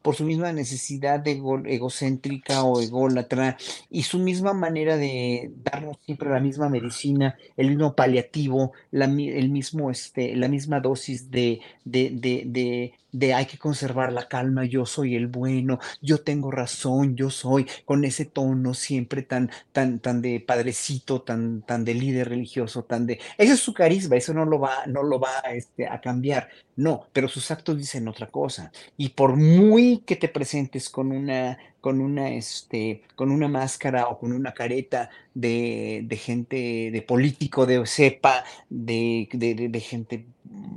por 0.07 0.15
su 0.15 0.23
misma 0.23 0.53
necesidad 0.53 1.19
de 1.19 1.31
ego, 1.31 1.59
egocéntrica 1.65 2.63
o 2.63 2.79
ególatra 2.79 3.57
y 3.89 4.03
su 4.03 4.19
misma 4.19 4.53
manera 4.53 4.95
de 4.95 5.51
darnos 5.65 5.97
siempre 6.05 6.29
la 6.29 6.39
misma 6.39 6.69
medicina, 6.69 7.37
el 7.57 7.67
mismo 7.67 7.93
paliativo, 7.93 8.71
la, 8.91 9.03
el 9.03 9.49
mismo, 9.49 9.91
este, 9.91 10.33
la 10.37 10.47
misma 10.47 10.79
dosis 10.79 11.29
de, 11.29 11.59
de, 11.83 12.11
de, 12.13 12.43
de 12.45 12.93
de 13.11 13.33
hay 13.33 13.45
que 13.45 13.57
conservar 13.57 14.11
la 14.13 14.27
calma, 14.27 14.65
yo 14.65 14.85
soy 14.85 15.15
el 15.15 15.27
bueno, 15.27 15.79
yo 16.01 16.19
tengo 16.19 16.51
razón, 16.51 17.15
yo 17.15 17.29
soy, 17.29 17.65
con 17.85 18.03
ese 18.05 18.25
tono 18.25 18.73
siempre 18.73 19.23
tan, 19.23 19.49
tan, 19.71 19.99
tan 19.99 20.21
de 20.21 20.39
padrecito, 20.39 21.21
tan, 21.21 21.61
tan 21.63 21.85
de 21.85 21.93
líder 21.93 22.29
religioso, 22.29 22.83
tan 22.83 23.07
de, 23.07 23.19
ese 23.37 23.53
es 23.53 23.59
su 23.59 23.73
carisma, 23.73 24.17
eso 24.17 24.33
no 24.33 24.45
lo 24.45 24.59
va, 24.59 24.85
no 24.87 25.03
lo 25.03 25.19
va 25.19 25.39
este, 25.51 25.87
a 25.87 25.99
cambiar, 26.01 26.49
no, 26.75 27.07
pero 27.13 27.27
sus 27.27 27.49
actos 27.49 27.77
dicen 27.77 28.07
otra 28.07 28.27
cosa. 28.27 28.71
Y 28.97 29.09
por 29.09 29.35
muy 29.35 29.96
que 30.05 30.15
te 30.15 30.27
presentes 30.27 30.89
con 30.89 31.11
una, 31.11 31.57
con 31.81 32.01
una, 32.01 32.29
este, 32.29 33.01
con 33.15 33.31
una 33.31 33.47
máscara 33.47 34.07
o 34.07 34.19
con 34.19 34.31
una 34.31 34.53
careta 34.53 35.09
de, 35.37 36.01
de 36.03 36.17
gente, 36.17 36.89
de 36.91 37.01
político, 37.03 37.67
de 37.67 37.85
cepa, 37.85 38.43
de, 38.69 39.29
de, 39.31 39.69
de, 39.69 39.79
gente 39.79 40.25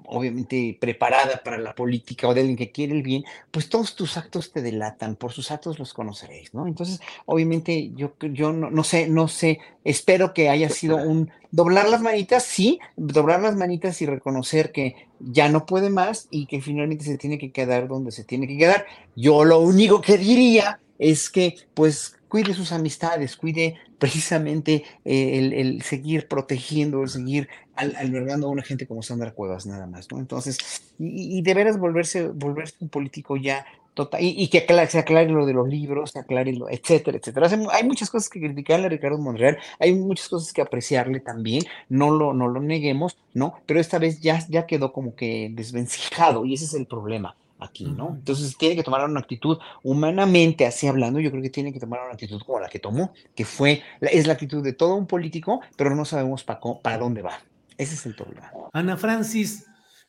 obviamente 0.04 0.76
preparada 0.78 1.40
para 1.42 1.56
la 1.56 1.74
política 1.74 2.28
o 2.28 2.34
de 2.34 2.40
alguien 2.40 2.58
que 2.58 2.70
quiere 2.70 2.94
el 2.94 3.02
bien, 3.02 3.24
pues 3.50 3.70
todos 3.70 3.96
tus 3.96 4.18
actos 4.18 4.52
te 4.52 4.60
delatan, 4.60 5.16
por 5.16 5.32
sus 5.32 5.50
actos 5.50 5.78
los 5.78 5.94
conoceréis, 5.94 6.52
¿no? 6.52 6.66
Entonces, 6.66 7.00
obviamente 7.24 7.92
yo, 7.94 8.12
yo 8.20 8.52
no, 8.52 8.70
no 8.70 8.84
sé, 8.84 9.08
no 9.08 9.28
sé, 9.28 9.60
espero 9.82 10.34
que 10.34 10.50
haya 10.50 10.68
sido 10.68 10.96
un 10.96 11.30
doblar 11.52 11.88
las 11.88 12.02
manitas, 12.02 12.42
sí, 12.42 12.80
doblar 12.96 13.40
las 13.40 13.56
manitas 13.56 14.02
y 14.02 14.06
reconocer 14.06 14.72
que 14.72 15.08
ya 15.20 15.48
no 15.48 15.64
puede 15.64 15.88
más 15.88 16.28
y 16.30 16.46
que 16.46 16.60
finalmente 16.60 17.04
se 17.04 17.16
tiene 17.16 17.38
que 17.38 17.50
quedar 17.50 17.88
donde 17.88 18.12
se 18.12 18.24
tiene 18.24 18.46
que 18.46 18.58
quedar. 18.58 18.84
Yo 19.16 19.44
lo 19.44 19.60
único 19.60 20.02
que 20.02 20.18
diría 20.18 20.80
es 20.98 21.30
que 21.30 21.56
pues 21.72 22.19
cuide 22.30 22.54
sus 22.54 22.72
amistades, 22.72 23.36
cuide 23.36 23.76
precisamente 23.98 24.84
eh, 25.04 25.52
el, 25.52 25.82
seguir 25.82 26.28
protegiendo, 26.28 27.02
el 27.02 27.10
seguir 27.10 27.48
al, 27.74 27.94
albergando 27.96 28.46
a 28.46 28.50
una 28.50 28.62
gente 28.62 28.86
como 28.86 29.02
Sandra 29.02 29.32
Cuevas, 29.32 29.66
nada 29.66 29.86
más, 29.86 30.10
¿no? 30.10 30.18
Entonces, 30.18 30.56
y, 30.98 31.38
y 31.38 31.42
de 31.42 31.52
veras 31.52 31.78
volverse, 31.78 32.28
volverse 32.28 32.76
un 32.80 32.88
político 32.88 33.36
ya 33.36 33.66
total, 33.94 34.20
y, 34.22 34.48
que 34.48 34.58
aclare, 34.58 34.88
se 34.88 34.98
aclare 34.98 35.28
lo 35.28 35.44
de 35.44 35.52
los 35.52 35.68
libros, 35.68 36.12
se 36.12 36.20
aclare 36.20 36.52
lo, 36.52 36.70
etcétera, 36.70 37.18
etcétera. 37.18 37.48
Sea, 37.48 37.58
hay 37.72 37.84
muchas 37.84 38.10
cosas 38.10 38.30
que 38.30 38.40
criticarle 38.40 38.86
a 38.86 38.88
Ricardo 38.88 39.18
Monreal, 39.18 39.58
hay 39.78 39.92
muchas 39.92 40.28
cosas 40.28 40.52
que 40.52 40.62
apreciarle 40.62 41.20
también, 41.20 41.64
no 41.88 42.10
lo, 42.10 42.32
no 42.32 42.48
lo 42.48 42.60
neguemos, 42.60 43.18
¿no? 43.34 43.54
Pero 43.66 43.80
esta 43.80 43.98
vez 43.98 44.20
ya, 44.20 44.38
ya 44.48 44.66
quedó 44.66 44.92
como 44.92 45.14
que 45.14 45.50
desvencijado, 45.52 46.44
y 46.46 46.54
ese 46.54 46.64
es 46.64 46.74
el 46.74 46.86
problema 46.86 47.36
aquí, 47.60 47.84
¿no? 47.84 48.16
Entonces 48.16 48.56
tiene 48.56 48.76
que 48.76 48.82
tomar 48.82 49.08
una 49.08 49.20
actitud 49.20 49.58
humanamente, 49.82 50.66
así 50.66 50.86
hablando, 50.86 51.20
yo 51.20 51.30
creo 51.30 51.42
que 51.42 51.50
tiene 51.50 51.72
que 51.72 51.80
tomar 51.80 52.00
una 52.00 52.12
actitud 52.12 52.40
como 52.42 52.60
la 52.60 52.68
que 52.68 52.78
tomó, 52.78 53.12
que 53.34 53.44
fue, 53.44 53.82
es 54.00 54.26
la 54.26 54.34
actitud 54.34 54.62
de 54.62 54.72
todo 54.72 54.94
un 54.94 55.06
político, 55.06 55.60
pero 55.76 55.94
no 55.94 56.04
sabemos 56.04 56.44
para, 56.44 56.60
para 56.82 56.98
dónde 56.98 57.22
va. 57.22 57.40
Ese 57.76 57.94
es 57.94 58.06
el 58.06 58.14
problema. 58.14 58.52
Ana 58.72 58.96
Francis, 58.96 59.66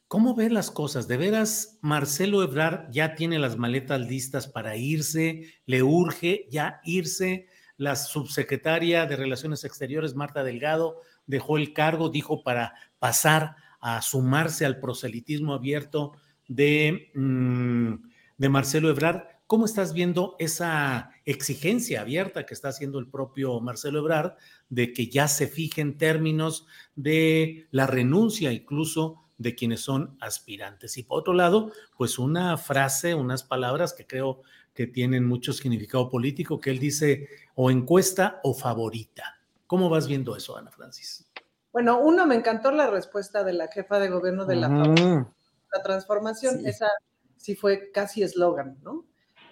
¿cómo 0.07 0.35
ve 0.35 0.49
las 0.49 0.71
cosas? 0.71 1.07
¿De 1.07 1.17
veras 1.17 1.77
Marcelo 1.81 2.43
Ebrard 2.43 2.91
ya 2.91 3.15
tiene 3.15 3.39
las 3.39 3.57
maletas 3.57 4.01
listas 4.01 4.47
para 4.47 4.75
irse? 4.75 5.53
¿Le 5.65 5.83
urge 5.83 6.47
ya 6.49 6.81
irse? 6.83 7.47
La 7.77 7.95
subsecretaria 7.95 9.07
de 9.07 9.15
Relaciones 9.15 9.63
Exteriores, 9.63 10.13
Marta 10.13 10.43
Delgado, 10.43 10.97
dejó 11.25 11.57
el 11.57 11.73
cargo, 11.73 12.09
dijo 12.09 12.43
para 12.43 12.75
pasar 12.99 13.55
a 13.79 14.01
sumarse 14.03 14.65
al 14.65 14.79
proselitismo 14.79 15.53
abierto 15.53 16.13
de, 16.51 17.11
mm, 17.15 17.93
de 18.37 18.49
Marcelo 18.49 18.89
Ebrard. 18.89 19.23
¿Cómo 19.47 19.65
estás 19.65 19.93
viendo 19.93 20.35
esa 20.39 21.11
exigencia 21.25 22.01
abierta 22.01 22.45
que 22.45 22.53
está 22.53 22.69
haciendo 22.69 22.99
el 22.99 23.07
propio 23.07 23.59
Marcelo 23.61 23.99
Ebrard 23.99 24.33
de 24.69 24.93
que 24.93 25.07
ya 25.07 25.27
se 25.27 25.47
fijen 25.47 25.97
términos 25.97 26.67
de 26.95 27.67
la 27.71 27.87
renuncia 27.87 28.51
incluso 28.51 29.23
de 29.37 29.55
quienes 29.55 29.81
son 29.81 30.17
aspirantes? 30.19 30.97
Y 30.97 31.03
por 31.03 31.19
otro 31.19 31.33
lado, 31.33 31.71
pues 31.97 32.19
una 32.19 32.57
frase, 32.57 33.15
unas 33.15 33.43
palabras 33.43 33.93
que 33.93 34.05
creo 34.05 34.41
que 34.73 34.87
tienen 34.87 35.25
mucho 35.25 35.53
significado 35.53 36.09
político, 36.09 36.59
que 36.59 36.69
él 36.69 36.79
dice 36.79 37.27
o 37.55 37.71
encuesta 37.71 38.39
o 38.43 38.53
favorita. 38.53 39.39
¿Cómo 39.67 39.89
vas 39.89 40.07
viendo 40.07 40.35
eso, 40.35 40.57
Ana 40.57 40.71
Francis? 40.71 41.29
Bueno, 41.71 41.99
uno, 41.99 42.25
me 42.25 42.35
encantó 42.35 42.71
la 42.71 42.89
respuesta 42.89 43.43
de 43.43 43.53
la 43.53 43.69
jefa 43.69 43.99
de 43.99 44.09
gobierno 44.09 44.45
de 44.45 44.55
la, 44.57 45.25
la 45.73 45.83
transformación. 45.83 46.65
Esa 46.65 46.89
sí 47.37 47.55
fue 47.55 47.91
casi 47.91 48.23
eslogan, 48.23 48.77
¿no? 48.81 49.05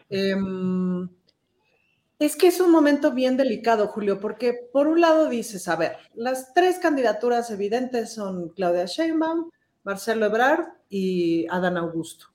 Em, 0.10 1.10
es 2.19 2.36
que 2.36 2.47
es 2.47 2.60
un 2.60 2.71
momento 2.71 3.12
bien 3.12 3.38
delicado, 3.38 3.88
Julio, 3.88 4.19
porque 4.19 4.69
por 4.73 4.88
un 4.88 4.99
lado 4.99 5.29
dices, 5.29 5.67
a 5.67 5.75
ver, 5.75 5.97
las 6.13 6.53
tres 6.53 6.77
candidaturas 6.79 7.49
evidentes 7.51 8.13
son 8.13 8.49
Claudia 8.49 8.86
Sheinbaum, 8.86 9.49
Marcelo 9.84 10.25
Ebrard 10.25 10.65
y 10.89 11.47
Adán 11.49 11.77
Augusto. 11.77 12.27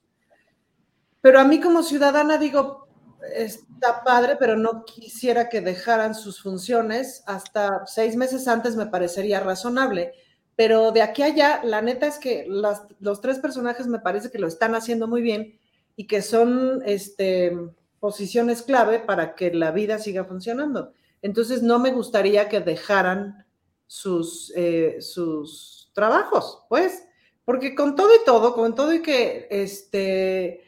Pero 1.21 1.39
a 1.39 1.43
mí 1.43 1.59
como 1.59 1.83
ciudadana 1.83 2.37
digo, 2.37 2.87
está 3.33 4.03
padre, 4.03 4.35
pero 4.39 4.57
no 4.57 4.85
quisiera 4.85 5.49
que 5.49 5.61
dejaran 5.61 6.15
sus 6.15 6.41
funciones 6.41 7.23
hasta 7.25 7.85
seis 7.85 8.15
meses 8.15 8.47
antes 8.47 8.75
me 8.75 8.87
parecería 8.87 9.39
razonable. 9.39 10.13
Pero 10.55 10.91
de 10.91 11.01
aquí 11.01 11.21
a 11.21 11.25
allá, 11.25 11.61
la 11.63 11.81
neta 11.81 12.07
es 12.07 12.17
que 12.17 12.45
los 12.47 13.21
tres 13.21 13.39
personajes 13.39 13.87
me 13.87 13.99
parece 13.99 14.31
que 14.31 14.39
lo 14.39 14.47
están 14.47 14.73
haciendo 14.73 15.07
muy 15.07 15.21
bien 15.21 15.59
y 15.95 16.07
que 16.07 16.21
son 16.21 16.81
este, 16.85 17.57
posiciones 17.99 18.61
clave 18.61 18.99
para 18.99 19.35
que 19.35 19.53
la 19.53 19.71
vida 19.71 19.99
siga 19.99 20.23
funcionando. 20.25 20.93
Entonces, 21.21 21.61
no 21.61 21.79
me 21.79 21.91
gustaría 21.91 22.47
que 22.47 22.61
dejaran 22.61 23.45
sus, 23.87 24.53
eh, 24.55 24.97
sus 25.01 25.91
trabajos, 25.93 26.65
pues, 26.69 27.03
porque 27.43 27.75
con 27.75 27.95
todo 27.95 28.13
y 28.15 28.25
todo, 28.25 28.53
con 28.53 28.75
todo 28.75 28.93
y 28.93 29.01
que, 29.01 29.47
este, 29.49 30.63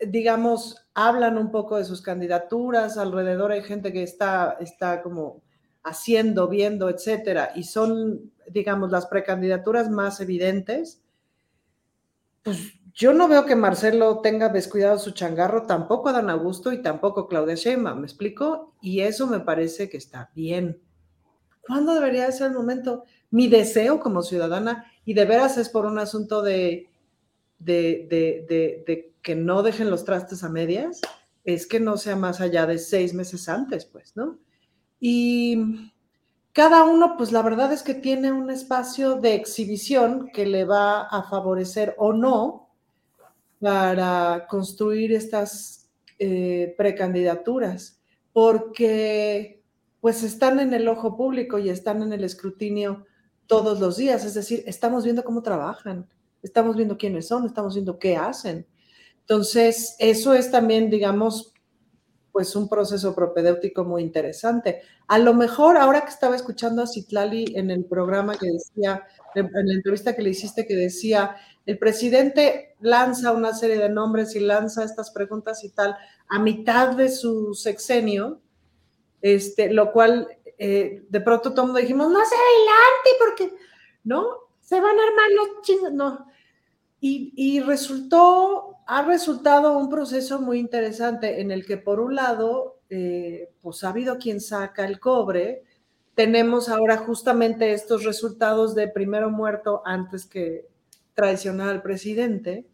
digamos, 0.00 0.86
hablan 0.94 1.38
un 1.38 1.50
poco 1.50 1.76
de 1.76 1.84
sus 1.84 2.02
candidaturas, 2.02 2.98
alrededor 2.98 3.52
hay 3.52 3.62
gente 3.62 3.92
que 3.92 4.02
está, 4.02 4.56
está 4.60 5.02
como 5.02 5.42
haciendo, 5.88 6.48
viendo, 6.48 6.88
etcétera, 6.88 7.52
y 7.54 7.64
son, 7.64 8.32
digamos, 8.50 8.90
las 8.90 9.06
precandidaturas 9.06 9.90
más 9.90 10.20
evidentes, 10.20 11.02
pues 12.42 12.74
yo 12.94 13.12
no 13.12 13.28
veo 13.28 13.46
que 13.46 13.54
Marcelo 13.54 14.20
tenga 14.20 14.48
descuidado 14.48 14.98
su 14.98 15.12
changarro, 15.12 15.66
tampoco 15.66 16.12
Dan 16.12 16.30
Augusto 16.30 16.72
y 16.72 16.82
tampoco 16.82 17.28
Claudia 17.28 17.54
Sheinbaum, 17.54 18.00
¿me 18.00 18.06
explico? 18.06 18.74
Y 18.80 19.00
eso 19.00 19.26
me 19.26 19.38
parece 19.38 19.88
que 19.88 19.96
está 19.96 20.30
bien. 20.34 20.80
¿Cuándo 21.60 21.94
debería 21.94 22.30
ser 22.32 22.48
el 22.48 22.56
momento? 22.56 23.04
Mi 23.30 23.46
deseo 23.46 24.00
como 24.00 24.22
ciudadana, 24.22 24.90
y 25.04 25.14
de 25.14 25.26
veras 25.26 25.58
es 25.58 25.68
por 25.68 25.86
un 25.86 25.98
asunto 25.98 26.42
de, 26.42 26.88
de, 27.58 28.06
de, 28.08 28.84
de 28.84 29.12
que 29.22 29.34
no 29.36 29.62
dejen 29.62 29.90
los 29.90 30.04
trastes 30.04 30.42
a 30.42 30.48
medias, 30.48 31.00
es 31.44 31.66
que 31.66 31.80
no 31.80 31.96
sea 31.96 32.16
más 32.16 32.40
allá 32.40 32.66
de 32.66 32.78
seis 32.78 33.14
meses 33.14 33.48
antes, 33.48 33.84
pues, 33.84 34.16
¿no? 34.16 34.38
Y 35.00 35.92
cada 36.52 36.84
uno, 36.84 37.16
pues 37.16 37.30
la 37.32 37.42
verdad 37.42 37.72
es 37.72 37.82
que 37.82 37.94
tiene 37.94 38.32
un 38.32 38.50
espacio 38.50 39.16
de 39.16 39.34
exhibición 39.34 40.28
que 40.32 40.46
le 40.46 40.64
va 40.64 41.02
a 41.02 41.22
favorecer 41.22 41.94
o 41.98 42.12
no 42.12 42.70
para 43.60 44.46
construir 44.48 45.12
estas 45.12 45.88
eh, 46.18 46.74
precandidaturas, 46.76 48.00
porque 48.32 49.62
pues 50.00 50.22
están 50.22 50.60
en 50.60 50.74
el 50.74 50.88
ojo 50.88 51.16
público 51.16 51.58
y 51.58 51.68
están 51.70 52.02
en 52.02 52.12
el 52.12 52.24
escrutinio 52.24 53.06
todos 53.46 53.80
los 53.80 53.96
días, 53.96 54.24
es 54.24 54.34
decir, 54.34 54.62
estamos 54.66 55.04
viendo 55.04 55.24
cómo 55.24 55.42
trabajan, 55.42 56.06
estamos 56.42 56.76
viendo 56.76 56.98
quiénes 56.98 57.28
son, 57.28 57.46
estamos 57.46 57.74
viendo 57.74 57.98
qué 57.98 58.16
hacen. 58.16 58.66
Entonces, 59.20 59.96
eso 59.98 60.34
es 60.34 60.50
también, 60.50 60.90
digamos, 60.90 61.52
pues 62.38 62.54
un 62.54 62.68
proceso 62.68 63.16
propedéutico 63.16 63.82
muy 63.82 64.00
interesante. 64.00 64.82
A 65.08 65.18
lo 65.18 65.34
mejor, 65.34 65.76
ahora 65.76 66.02
que 66.02 66.10
estaba 66.10 66.36
escuchando 66.36 66.80
a 66.80 66.86
Citlali 66.86 67.52
en 67.56 67.68
el 67.72 67.84
programa 67.84 68.38
que 68.38 68.46
decía, 68.46 69.04
en 69.34 69.50
la 69.52 69.74
entrevista 69.74 70.14
que 70.14 70.22
le 70.22 70.30
hiciste, 70.30 70.64
que 70.64 70.76
decía, 70.76 71.34
el 71.66 71.78
presidente 71.78 72.76
lanza 72.78 73.32
una 73.32 73.54
serie 73.54 73.76
de 73.76 73.88
nombres 73.88 74.36
y 74.36 74.38
lanza 74.38 74.84
estas 74.84 75.10
preguntas 75.10 75.64
y 75.64 75.70
tal 75.70 75.96
a 76.28 76.38
mitad 76.38 76.92
de 76.92 77.08
su 77.08 77.54
sexenio, 77.54 78.40
este, 79.20 79.72
lo 79.72 79.90
cual 79.90 80.28
eh, 80.58 81.02
de 81.08 81.20
pronto 81.20 81.52
todo 81.52 81.64
mundo 81.64 81.80
dijimos, 81.80 82.08
no 82.08 82.20
se 82.24 82.36
adelante 82.36 83.10
porque, 83.18 83.56
¿no? 84.04 84.28
Se 84.60 84.80
van 84.80 84.96
a 84.96 85.02
armar 85.02 85.30
los 85.34 85.62
chingos, 85.62 85.92
no. 85.92 86.24
Y, 87.00 87.60
resultó 87.60 88.76
ha 88.86 89.02
resultado 89.02 89.76
un 89.76 89.90
proceso 89.90 90.40
muy 90.40 90.58
interesante 90.58 91.40
en 91.42 91.50
el 91.50 91.66
que, 91.66 91.76
por 91.76 92.00
un 92.00 92.14
lado, 92.14 92.80
eh, 92.88 93.50
pues 93.60 93.84
ha 93.84 93.90
habido 93.90 94.18
quien 94.18 94.40
saca 94.40 94.86
el 94.86 94.98
cobre. 94.98 95.62
Tenemos 96.14 96.70
ahora 96.70 96.96
justamente 96.96 97.72
estos 97.72 98.04
resultados 98.04 98.74
de 98.74 98.88
primero 98.88 99.30
muerto 99.30 99.82
antes 99.84 100.24
que 100.24 100.66
traicionar 101.12 101.68
al 101.68 101.82
presidente. 101.82 102.66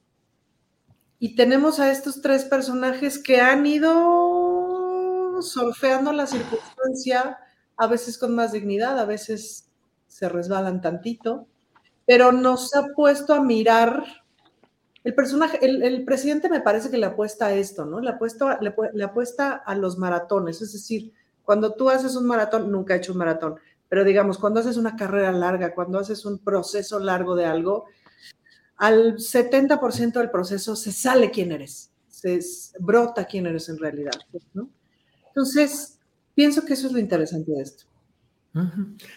Y 1.19 1.35
tenemos 1.35 1.81
a 1.81 1.91
estos 1.91 2.23
tres 2.23 2.45
personajes 2.45 3.19
que 3.19 3.41
han 3.41 3.67
ido 3.67 5.43
surfeando 5.43 6.13
la 6.13 6.27
circunstancia, 6.27 7.39
a 7.77 7.87
veces 7.87 8.19
con 8.19 8.35
más 8.35 8.53
dignidad, 8.53 8.99
a 8.99 9.05
veces 9.05 9.69
se 10.07 10.29
resbalan 10.29 10.81
tantito, 10.81 11.49
pero 12.07 12.33
nos 12.33 12.75
ha 12.75 12.87
puesto 12.95 13.35
a 13.35 13.41
mirar 13.43 14.05
el 15.05 15.15
personaje, 15.15 15.59
el, 15.63 16.03
presidente 16.05 16.49
me 16.49 16.63
parece 16.63 16.91
que 16.91 16.97
le 16.97 17.05
apuesta 17.05 17.47
a 17.47 17.55
esto, 17.55 17.85
¿no? 17.85 18.01
Le 18.01 18.09
apuesta, 18.09 18.59
le, 18.61 19.05
apuesta 19.05 19.53
a 19.53 19.75
los 19.75 19.99
maratones, 19.99 20.63
es 20.63 20.73
decir, 20.73 21.13
cuando 21.45 21.75
tú 21.75 21.91
haces 21.91 22.17
un 22.17 22.27
maratón, 22.27 22.73
nunca 22.73 22.95
he 22.95 22.99
hecho 22.99 23.13
un 23.13 23.19
maratón, 23.19 23.57
pero 23.87 24.03
digamos, 24.03 24.39
cuando 24.39 24.61
haces 24.61 24.79
una 24.79 24.97
carrera 24.97 25.31
larga, 25.31 25.75
cuando 25.75 25.99
haces 25.99 26.25
un 26.25 26.39
proceso 26.39 26.99
largo 26.99 27.37
de 27.37 27.45
algo, 27.45 27.85
al 28.77 29.17
70% 29.17 30.13
del 30.15 30.31
proceso 30.31 30.75
se 30.75 30.91
sale 30.91 31.31
quién 31.31 31.53
eres, 31.53 31.91
se 32.09 32.41
brota 32.81 33.27
quién 33.27 33.47
eres 33.47 33.69
en 33.69 33.79
realidad, 33.79 34.19
¿no? 34.55 34.71
Entonces, 35.27 35.99
pienso 36.35 36.65
que 36.65 36.73
eso 36.73 36.87
es 36.87 36.95
lo 36.95 36.99
interesante 36.99 37.53
de 37.53 37.61
esto. 37.61 37.85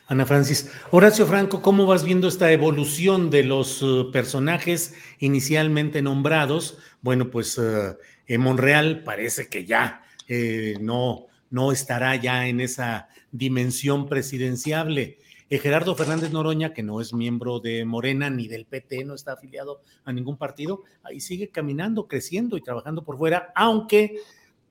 Ana 0.08 0.26
Francis. 0.26 0.71
Horacio 0.89 1.28
Franco, 1.28 1.62
¿cómo 1.62 1.86
vas 1.86 2.04
viendo 2.04 2.28
esta 2.28 2.52
evolución 2.52 3.30
de 3.30 3.43
los 3.43 3.84
uh, 3.84 4.10
personajes 4.12 4.95
inicialmente 5.19 6.02
nombrados? 6.02 6.80
Bueno, 7.02 7.30
pues 7.30 7.56
uh, 7.60 7.97
en 8.26 8.41
Monreal 8.41 9.04
parece 9.04 9.47
que 9.47 9.65
ya 9.65 10.02
eh, 10.28 10.78
no, 10.82 11.28
no 11.52 11.71
estará 11.71 12.15
ya 12.15 12.47
en 12.47 12.62
esa 12.62 13.10
dimensión 13.32 14.08
presidenciable. 14.08 15.19
Eh, 15.50 15.60
Gerardo 15.60 15.95
Fernández 15.95 16.32
Noroña, 16.32 16.73
que 16.73 16.84
no 16.84 17.00
es 17.00 17.13
miembro 17.13 17.60
de 17.60 17.86
Morena 17.86 18.30
ni 18.30 18.47
del 18.47 18.65
PT, 18.65 19.06
no 19.06 19.15
está 19.15 19.34
afiliado 19.34 19.82
a 20.04 20.12
ningún 20.12 20.38
partido, 20.38 20.84
ahí 21.04 21.21
sigue 21.21 21.50
caminando, 21.50 22.08
creciendo 22.08 22.58
y 22.58 22.62
trabajando 22.62 23.04
por 23.04 23.17
fuera, 23.17 23.54
aunque 23.56 24.19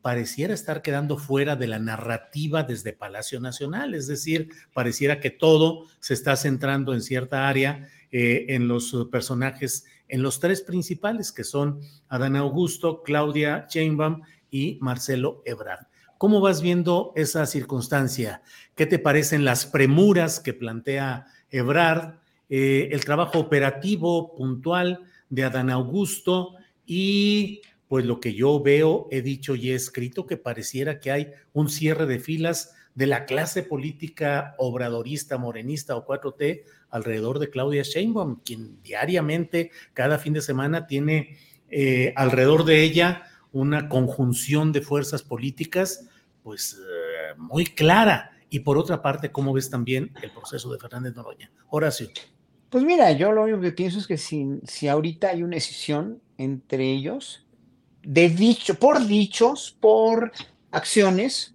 pareciera 0.06 0.54
estar 0.54 0.82
quedando 0.82 1.18
fuera 1.18 1.56
de 1.56 1.66
la 1.66 1.80
narrativa 1.80 2.62
desde 2.62 2.92
Palacio 2.92 3.40
Nacional, 3.40 3.92
es 3.92 4.06
decir, 4.06 4.50
pareciera 4.72 5.18
que 5.18 5.30
todo 5.30 5.86
se 5.98 6.14
está 6.14 6.36
centrando 6.36 6.94
en 6.94 7.02
cierta 7.02 7.48
área, 7.48 7.88
eh, 8.12 8.46
en 8.50 8.68
los 8.68 8.96
personajes, 9.10 9.84
en 10.06 10.22
los 10.22 10.38
tres 10.38 10.62
principales, 10.62 11.32
que 11.32 11.42
son 11.42 11.80
Adán 12.08 12.36
Augusto, 12.36 13.02
Claudia 13.02 13.66
Sheinbaum 13.68 14.22
y 14.48 14.78
Marcelo 14.80 15.42
Ebrard. 15.44 15.88
¿Cómo 16.18 16.40
vas 16.40 16.62
viendo 16.62 17.12
esa 17.16 17.44
circunstancia? 17.44 18.42
¿Qué 18.76 18.86
te 18.86 19.00
parecen 19.00 19.44
las 19.44 19.66
premuras 19.66 20.38
que 20.38 20.54
plantea 20.54 21.26
Ebrard, 21.50 22.20
eh, 22.48 22.90
el 22.92 23.04
trabajo 23.04 23.40
operativo 23.40 24.36
puntual 24.36 25.00
de 25.30 25.42
Adán 25.42 25.68
Augusto? 25.68 26.54
y 26.86 27.62
pues 27.88 28.04
lo 28.04 28.20
que 28.20 28.34
yo 28.34 28.60
veo, 28.60 29.08
he 29.10 29.22
dicho 29.22 29.54
y 29.54 29.70
he 29.70 29.74
escrito, 29.74 30.26
que 30.26 30.36
pareciera 30.36 30.98
que 31.00 31.10
hay 31.10 31.32
un 31.52 31.68
cierre 31.68 32.06
de 32.06 32.18
filas 32.18 32.74
de 32.94 33.06
la 33.06 33.26
clase 33.26 33.62
política 33.62 34.54
obradorista, 34.58 35.38
morenista 35.38 35.96
o 35.96 36.06
4T 36.06 36.64
alrededor 36.90 37.38
de 37.38 37.50
Claudia 37.50 37.82
Sheinbaum, 37.82 38.40
quien 38.44 38.82
diariamente, 38.82 39.70
cada 39.92 40.18
fin 40.18 40.32
de 40.32 40.40
semana, 40.40 40.86
tiene 40.86 41.36
eh, 41.68 42.12
alrededor 42.16 42.64
de 42.64 42.82
ella 42.82 43.24
una 43.52 43.88
conjunción 43.88 44.72
de 44.72 44.80
fuerzas 44.80 45.22
políticas, 45.22 46.08
pues 46.42 46.78
eh, 46.80 47.34
muy 47.36 47.66
clara. 47.66 48.32
Y 48.48 48.60
por 48.60 48.78
otra 48.78 49.02
parte, 49.02 49.30
¿cómo 49.30 49.52
ves 49.52 49.68
también 49.70 50.12
el 50.22 50.30
proceso 50.30 50.72
de 50.72 50.78
Fernández 50.78 51.14
Noroña? 51.14 51.50
Horacio. 51.68 52.08
Pues 52.70 52.84
mira, 52.84 53.12
yo 53.12 53.32
lo 53.32 53.44
único 53.44 53.60
que 53.60 53.72
pienso 53.72 53.98
es 53.98 54.06
que 54.06 54.16
si, 54.16 54.46
si 54.64 54.88
ahorita 54.88 55.28
hay 55.28 55.42
una 55.42 55.56
decisión 55.56 56.20
entre 56.38 56.90
ellos, 56.92 57.45
de 58.06 58.28
dicho, 58.28 58.76
por 58.76 59.04
dichos, 59.04 59.76
por 59.80 60.30
acciones, 60.70 61.54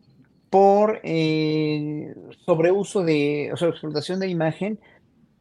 por 0.50 1.00
eh, 1.04 2.14
sobreuso 2.46 3.04
de, 3.04 3.52
o 3.54 3.58
sea, 3.58 3.70
explotación 3.70 4.20
de 4.20 4.28
imagen, 4.28 4.78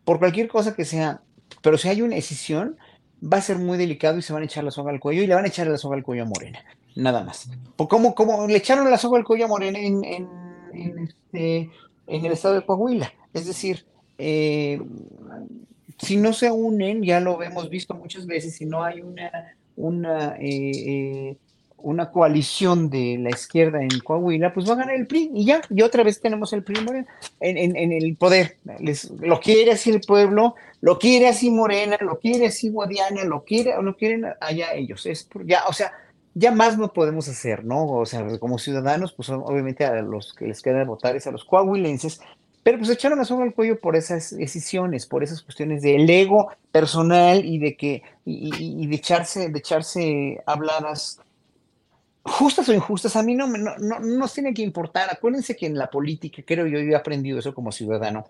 por 0.05 0.21
cualquier 0.21 0.47
cosa 0.47 0.77
que 0.77 0.85
sea, 0.85 1.21
pero 1.63 1.77
si 1.79 1.89
hay 1.89 2.03
una 2.03 2.15
decisión, 2.15 2.79
va 3.21 3.39
a 3.39 3.43
ser 3.43 3.59
muy 3.59 3.77
delicado 3.77 4.19
y 4.19 4.23
se 4.23 4.33
van 4.33 4.43
a 4.43 4.45
echar 4.45 4.63
la 4.63 4.71
soga 4.71 4.93
al 4.93 5.01
cuello 5.01 5.23
y 5.23 5.27
le 5.27 5.35
van 5.35 5.45
a 5.45 5.49
echar 5.49 5.67
la 5.67 5.79
soga 5.79 5.97
al 5.97 6.05
cuello 6.05 6.23
a 6.23 6.27
Morena, 6.27 6.65
nada 6.95 7.25
más. 7.25 7.51
¿Cómo, 7.77 8.15
cómo 8.15 8.47
le 8.47 8.57
echaron 8.57 8.89
la 8.89 8.97
soga 8.97 9.19
al 9.19 9.25
cuello 9.25 9.47
a 9.47 9.49
Morena 9.49 9.81
en, 9.81 10.05
en, 10.05 10.29
en, 10.73 10.99
este, 11.01 11.71
en 12.07 12.25
el 12.25 12.31
estado 12.31 12.55
de 12.55 12.65
Coahuila? 12.65 13.13
Es 13.35 13.47
decir, 13.47 13.85
eh, 14.17 14.81
si 15.99 16.19
no 16.19 16.33
se 16.33 16.53
unen, 16.53 17.03
ya 17.03 17.19
lo 17.19 17.43
hemos 17.43 17.69
visto 17.69 17.95
muchas 17.95 18.27
veces, 18.27 18.55
si 18.55 18.65
no 18.65 18.85
hay 18.85 19.01
una, 19.01 19.57
una 19.77 20.37
eh, 20.37 20.71
eh, 20.71 21.37
una 21.83 22.11
coalición 22.11 22.91
de 22.91 23.19
la 23.19 23.31
izquierda 23.31 23.83
en 23.83 24.01
Coahuila, 24.01 24.53
pues 24.53 24.69
va 24.69 24.75
a 24.75 24.77
ganar 24.77 24.95
el 24.95 25.07
PRI 25.07 25.31
y 25.35 25.45
ya, 25.45 25.61
y 25.71 25.83
otra 25.83 26.03
vez 26.03 26.21
tenemos 26.21 26.53
el 26.53 26.63
PRI 26.63 26.81
en, 27.41 27.93
el 27.93 28.17
poder. 28.17 28.57
Les, 28.79 29.11
lo 29.11 29.41
quiere 29.41 29.73
así 29.73 29.91
el 29.91 30.01
pueblo, 30.01 30.55
lo 30.81 30.99
quiere 30.99 31.29
así 31.29 31.51
Morena, 31.51 31.97
lo 32.01 32.19
quiere 32.19 32.47
así 32.47 32.71
Guadiana, 32.71 33.25
lo 33.25 33.45
quiere, 33.45 33.81
lo 33.83 33.97
quieren 33.97 34.27
allá 34.41 34.73
ellos. 34.75 35.07
Es 35.07 35.29
ya, 35.45 35.67
o 35.69 35.73
sea, 35.73 35.93
ya 36.35 36.53
más 36.53 36.79
no 36.79 36.93
podemos 36.93 37.29
hacer, 37.29 37.65
¿no? 37.65 37.87
O 37.87 38.07
sea, 38.07 38.27
como 38.39 38.59
ciudadanos, 38.59 39.13
pues 39.13 39.31
obviamente 39.31 39.85
a 39.85 40.03
los 40.03 40.33
que 40.33 40.47
les 40.47 40.63
queda 40.63 40.85
votar 40.85 41.17
es 41.17 41.27
a 41.27 41.33
los 41.33 41.45
coahuilenses, 41.45 42.21
pero 42.63 42.79
pues 42.79 42.91
echaron 42.91 43.19
la 43.19 43.25
soga 43.25 43.45
al 43.45 43.55
cuello 43.55 43.81
por 43.81 43.97
esas 43.97 44.37
decisiones, 44.37 45.07
por 45.07 45.23
esas 45.23 45.43
cuestiones 45.43 45.83
del 45.83 46.09
ego 46.09 46.51
personal 46.73 47.45
y 47.45 47.59
de 47.59 47.77
que, 47.77 48.03
y, 48.25 48.83
y 48.83 48.87
de 48.87 48.97
echarse, 48.97 49.49
de 49.49 49.59
echarse 49.59 50.43
habladas 50.47 51.21
justas 52.23 52.69
o 52.69 52.75
injustas, 52.75 53.17
a 53.17 53.23
mí 53.23 53.35
no, 53.35 53.47
no, 53.47 53.77
no, 53.79 54.01
nos 54.01 54.35
tiene 54.35 54.55
que 54.55 54.63
importar. 54.63 55.09
Acuérdense 55.11 55.57
que 55.57 55.67
en 55.67 55.77
la 55.77 55.89
política, 55.89 56.43
creo 56.47 56.67
yo, 56.67 56.79
yo 56.79 56.93
he 56.93 56.97
aprendido 56.97 57.39
eso 57.39 57.55
como 57.55 57.73
ciudadano. 57.73 58.27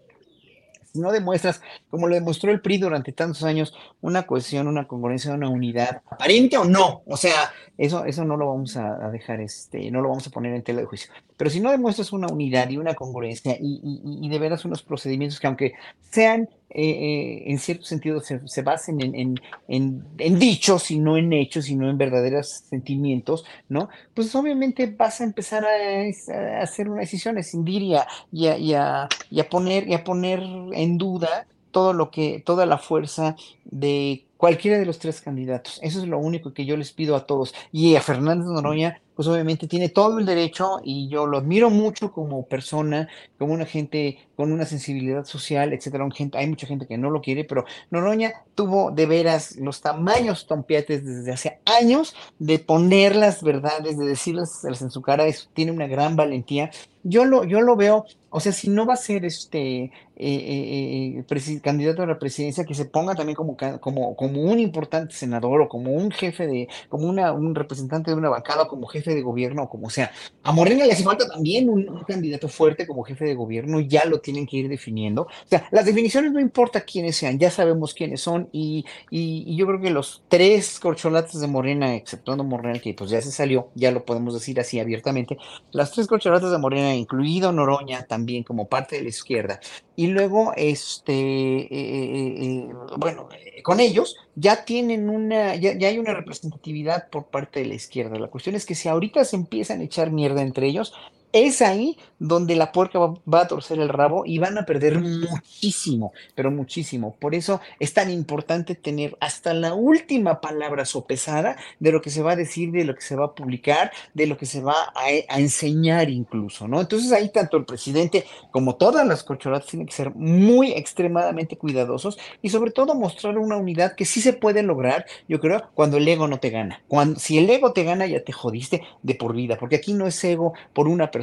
Si 0.93 0.99
no 0.99 1.13
demuestras, 1.13 1.63
como 1.89 2.09
lo 2.09 2.15
demostró 2.17 2.51
el 2.51 2.61
PRI 2.61 2.79
durante 2.79 3.13
tantos 3.13 3.45
años, 3.45 3.75
una 4.01 4.27
cohesión, 4.27 4.67
una 4.67 4.89
congruencia, 4.89 5.33
una 5.33 5.49
unidad, 5.49 6.03
aparente 6.11 6.59
o 6.59 6.65
no, 6.65 7.03
o 7.07 7.17
sea, 7.17 7.53
eso, 7.79 8.05
eso 8.05 8.25
no 8.25 8.37
lo 8.37 8.49
vamos 8.49 8.77
a, 8.77 9.09
dejar, 9.11 9.41
este, 9.41 9.89
no 9.93 10.01
lo 10.01 10.09
vamos 10.09 10.27
a 10.27 10.31
poner 10.31 10.53
en 10.53 10.65
tela 10.65 10.81
de 10.81 10.87
juicio. 10.87 11.13
Pero 11.41 11.49
si 11.49 11.59
no 11.59 11.71
demuestras 11.71 12.13
una 12.13 12.27
unidad 12.27 12.69
y 12.69 12.77
una 12.77 12.93
congruencia 12.93 13.57
y, 13.59 13.81
y, 13.83 14.27
y 14.27 14.29
de 14.29 14.39
veras 14.39 14.67
unos 14.67 14.83
procedimientos 14.83 15.41
que 15.41 15.47
aunque 15.47 15.73
sean 16.03 16.51
eh, 16.69 16.91
eh, 16.91 17.43
en 17.47 17.59
cierto 17.59 17.87
sentido 17.87 18.21
se, 18.21 18.47
se 18.47 18.61
basen 18.61 19.01
en, 19.01 19.41
en, 19.67 20.05
en, 20.19 20.39
dichos 20.39 20.91
y 20.91 20.99
no 20.99 21.17
en 21.17 21.33
hechos 21.33 21.71
y 21.71 21.77
no 21.77 21.89
en 21.89 21.97
verdaderos 21.97 22.65
sentimientos, 22.69 23.47
¿no? 23.71 23.89
Pues 24.13 24.35
obviamente 24.35 24.87
vas 24.87 25.23
a 25.23 25.25
empezar 25.25 25.65
a, 25.65 26.61
hacer 26.63 26.91
una 26.91 27.01
decisión, 27.01 27.39
a 27.39 27.41
escindir 27.41 27.81
y 27.81 27.95
a, 27.95 29.09
y 29.31 29.43
poner, 29.45 29.89
y 29.89 29.95
a 29.95 30.05
poner 30.05 30.43
en 30.75 30.99
duda 30.99 31.47
todo 31.71 31.95
lo 31.95 32.11
que, 32.11 32.43
toda 32.45 32.67
la 32.67 32.77
fuerza 32.77 33.35
de 33.65 34.27
cualquiera 34.37 34.79
de 34.79 34.87
los 34.87 34.99
tres 34.99 35.21
candidatos. 35.21 35.79
Eso 35.83 36.01
es 36.01 36.09
lo 36.09 36.19
único 36.19 36.55
que 36.55 36.65
yo 36.65 36.77
les 36.77 36.93
pido 36.93 37.15
a 37.17 37.27
todos. 37.27 37.55
Y 37.73 37.97
a 37.97 38.01
Fernández 38.01 38.47
Noroña, 38.47 39.01
pues 39.21 39.29
obviamente 39.29 39.67
tiene 39.67 39.91
todo 39.91 40.19
el 40.19 40.25
derecho 40.25 40.81
y 40.83 41.07
yo 41.11 41.27
lo 41.27 41.37
admiro 41.37 41.69
mucho 41.69 42.11
como 42.11 42.47
persona, 42.47 43.07
como 43.39 43.53
una 43.53 43.67
gente 43.67 44.17
con 44.35 44.51
una 44.51 44.65
sensibilidad 44.65 45.27
social, 45.27 45.75
etcétera. 45.75 46.09
Hay 46.33 46.47
mucha 46.47 46.67
gente 46.67 46.87
que 46.87 46.97
no 46.97 47.11
lo 47.11 47.21
quiere, 47.21 47.45
pero 47.45 47.67
Noroña 47.91 48.33
tuvo 48.55 48.91
de 48.91 49.05
veras 49.05 49.57
los 49.57 49.83
tamaños 49.83 50.47
tompiates 50.47 51.05
desde 51.05 51.33
hace 51.33 51.61
años 51.67 52.15
de 52.39 52.61
poner 52.61 53.15
las 53.15 53.43
verdades, 53.43 53.99
de 53.99 54.07
decirlas 54.07 54.65
en 54.65 54.91
su 54.91 55.03
cara. 55.03 55.27
Eso 55.27 55.51
tiene 55.53 55.73
una 55.73 55.87
gran 55.87 56.17
valentía. 56.17 56.71
Yo 57.03 57.27
lo, 57.27 57.45
yo 57.45 57.61
lo 57.61 57.77
veo, 57.77 58.05
o 58.29 58.41
sea, 58.41 58.53
si 58.53 58.69
no 58.69 58.85
va 58.85 58.95
a 58.95 58.97
ser 58.97 59.25
este 59.25 59.85
eh, 59.85 59.93
eh, 60.17 61.25
eh 61.27 61.61
candidato 61.63 62.03
a 62.03 62.07
la 62.07 62.19
presidencia, 62.19 62.65
que 62.65 62.75
se 62.75 62.85
ponga 62.85 63.15
también 63.15 63.37
como, 63.37 63.57
como, 63.81 64.15
como 64.17 64.43
un 64.43 64.59
importante 64.59 65.15
senador 65.15 65.63
o 65.63 65.69
como 65.69 65.93
un 65.93 66.11
jefe 66.11 66.47
de, 66.47 66.69
como 66.91 67.09
una, 67.09 67.33
un 67.33 67.55
representante 67.55 68.11
de 68.11 68.19
una 68.19 68.29
bancada, 68.29 68.69
como 68.69 68.87
jefe 68.87 69.10
de 69.15 69.23
gobierno 69.23 69.65
o 69.65 69.69
como 69.69 69.91
sea. 69.91 70.13
A 70.43 70.53
Morena 70.53 70.85
le 70.85 70.93
hace 70.93 71.05
falta 71.05 71.29
también 71.29 71.69
un, 71.69 72.05
candidato 72.07 72.49
fuerte 72.49 72.87
como 72.87 73.03
jefe 73.03 73.25
de 73.25 73.35
gobierno, 73.35 73.81
ya 73.81 74.05
lo 74.05 74.21
tienen 74.21 74.47
que 74.47 74.59
ir 74.59 74.69
definiendo. 74.69 75.23
O 75.23 75.49
sea, 75.49 75.67
las 75.71 75.85
definiciones 75.85 76.33
no 76.33 76.41
importa 76.41 76.81
quiénes 76.81 77.17
sean, 77.17 77.39
ya 77.39 77.51
sabemos 77.51 77.95
quiénes 77.95 78.21
son 78.21 78.49
y, 78.53 78.85
y, 79.11 79.57
yo 79.57 79.67
creo 79.67 79.81
que 79.81 79.91
los 79.91 80.23
tres 80.29 80.81
corcholates 80.81 81.41
de 81.41 81.47
Morena, 81.47 81.95
exceptuando 81.95 82.45
Morena, 82.45 82.79
que 82.79 82.95
pues 82.95 83.11
ya 83.11 83.21
se 83.21 83.31
salió, 83.31 83.69
ya 83.75 83.91
lo 83.91 84.05
podemos 84.05 84.35
decir 84.35 84.59
así 84.61 84.81
abiertamente, 84.81 85.37
las 85.73 85.93
tres 85.93 86.07
corcholates 86.07 86.51
de 86.51 86.59
Morena, 86.59 86.95
incluido 86.95 87.53
Noroña 87.53 88.07
también 88.07 88.43
como 88.45 88.69
parte 88.69 88.97
de 88.97 89.03
la 89.03 89.09
izquierda, 89.09 89.61
y 90.01 90.07
luego, 90.07 90.55
este, 90.57 91.13
eh, 91.13 91.69
eh, 91.71 92.37
eh, 92.41 92.69
bueno, 92.97 93.29
con 93.63 93.81
ellos 93.81 94.17
ya 94.35 94.65
tienen 94.65 95.11
una, 95.11 95.55
ya, 95.57 95.77
ya, 95.77 95.89
hay 95.89 95.99
una 95.99 96.15
representatividad 96.15 97.11
por 97.11 97.27
parte 97.27 97.61
de 97.61 97.67
la 97.67 97.75
izquierda. 97.75 98.19
La 98.19 98.29
cuestión 98.29 98.55
es 98.55 98.65
que 98.65 98.75
si 98.75 98.89
ahorita 99.01 99.25
se 99.25 99.37
empiezan 99.37 99.81
a 99.81 99.85
echar 99.85 100.11
mierda 100.11 100.43
entre 100.43 100.67
ellos, 100.67 100.93
es 101.33 101.63
ahí 101.63 101.97
donde 102.19 102.55
la 102.55 102.71
puerca 102.71 102.99
va, 102.99 103.41
a 103.41 103.49
torcer 103.49 103.79
el 103.79 103.89
rabo 103.89 104.25
y 104.27 104.39
van 104.39 104.59
a 104.59 104.67
perder 104.67 104.99
muchísimo, 104.99 106.13
pero 106.35 106.51
muchísimo. 106.51 107.17
Por 107.19 107.35
eso 107.35 107.61
es 107.79 107.95
tan 107.95 108.11
importante 108.11 108.75
tener 108.75 109.17
hasta 109.21 109.55
la 109.55 109.73
última 109.73 110.41
palabra 110.41 110.85
sopesada 110.85 111.57
de 111.79 111.93
lo 111.93 112.03
que 112.03 112.11
se 112.11 112.23
va 112.23 112.33
a 112.33 112.37
decir, 112.37 112.73
de 112.73 112.85
lo 112.85 112.95
que 112.95 113.01
se 113.01 113.17
va 113.17 113.27
a 113.27 113.35
publicar, 113.35 113.91
de 114.13 114.27
lo 114.27 114.37
que 114.37 114.45
se 114.45 114.61
va 114.61 114.93
a, 114.95 115.39
enseñar 115.39 116.11
incluso, 116.11 116.69
¿no? 116.69 116.81
Entonces 116.81 117.11
ahí 117.13 117.31
tanto 117.31 117.57
el 117.57 117.65
presidente 117.65 118.27
como 118.51 118.77
todas 118.77 119.07
las 119.07 119.23
corcholatas 119.23 119.69
tienen 119.69 119.87
que 119.87 119.95
ser 119.95 120.15
muy 120.15 120.73
extremadamente 120.73 121.57
cuidadosos 121.57 122.19
y 122.43 122.51
sobre 122.51 122.71
todo 122.71 122.95
mostrar 122.95 123.39
una 123.39 123.57
unidad 123.57 123.95
que 123.95 124.05
sí 124.05 124.21
se 124.21 124.35
puede 124.35 124.63
lograr, 124.63 125.07
yo 125.27 125.41
creo, 125.41 125.71
cuando 125.75 125.97
el 125.97 126.07
ego 126.07 126.29
no 126.29 126.39
te 126.39 126.51
gana. 126.51 126.83
Cuando, 126.87 127.19
si 127.19 127.39
el 127.39 127.49
ego 127.49 127.73
te 127.73 127.85
gana, 127.85 128.07
ya 128.07 128.23
te 128.23 128.33
jodiste 128.33 128.83
de 129.03 129.15
por 129.15 129.35
vida, 129.35 129.57
porque 129.59 129.77
aquí 129.77 129.95
no 129.95 130.07
es 130.07 130.23
ego 130.23 130.53
por 130.75 130.87
una 130.87 131.11
persona 131.11 131.20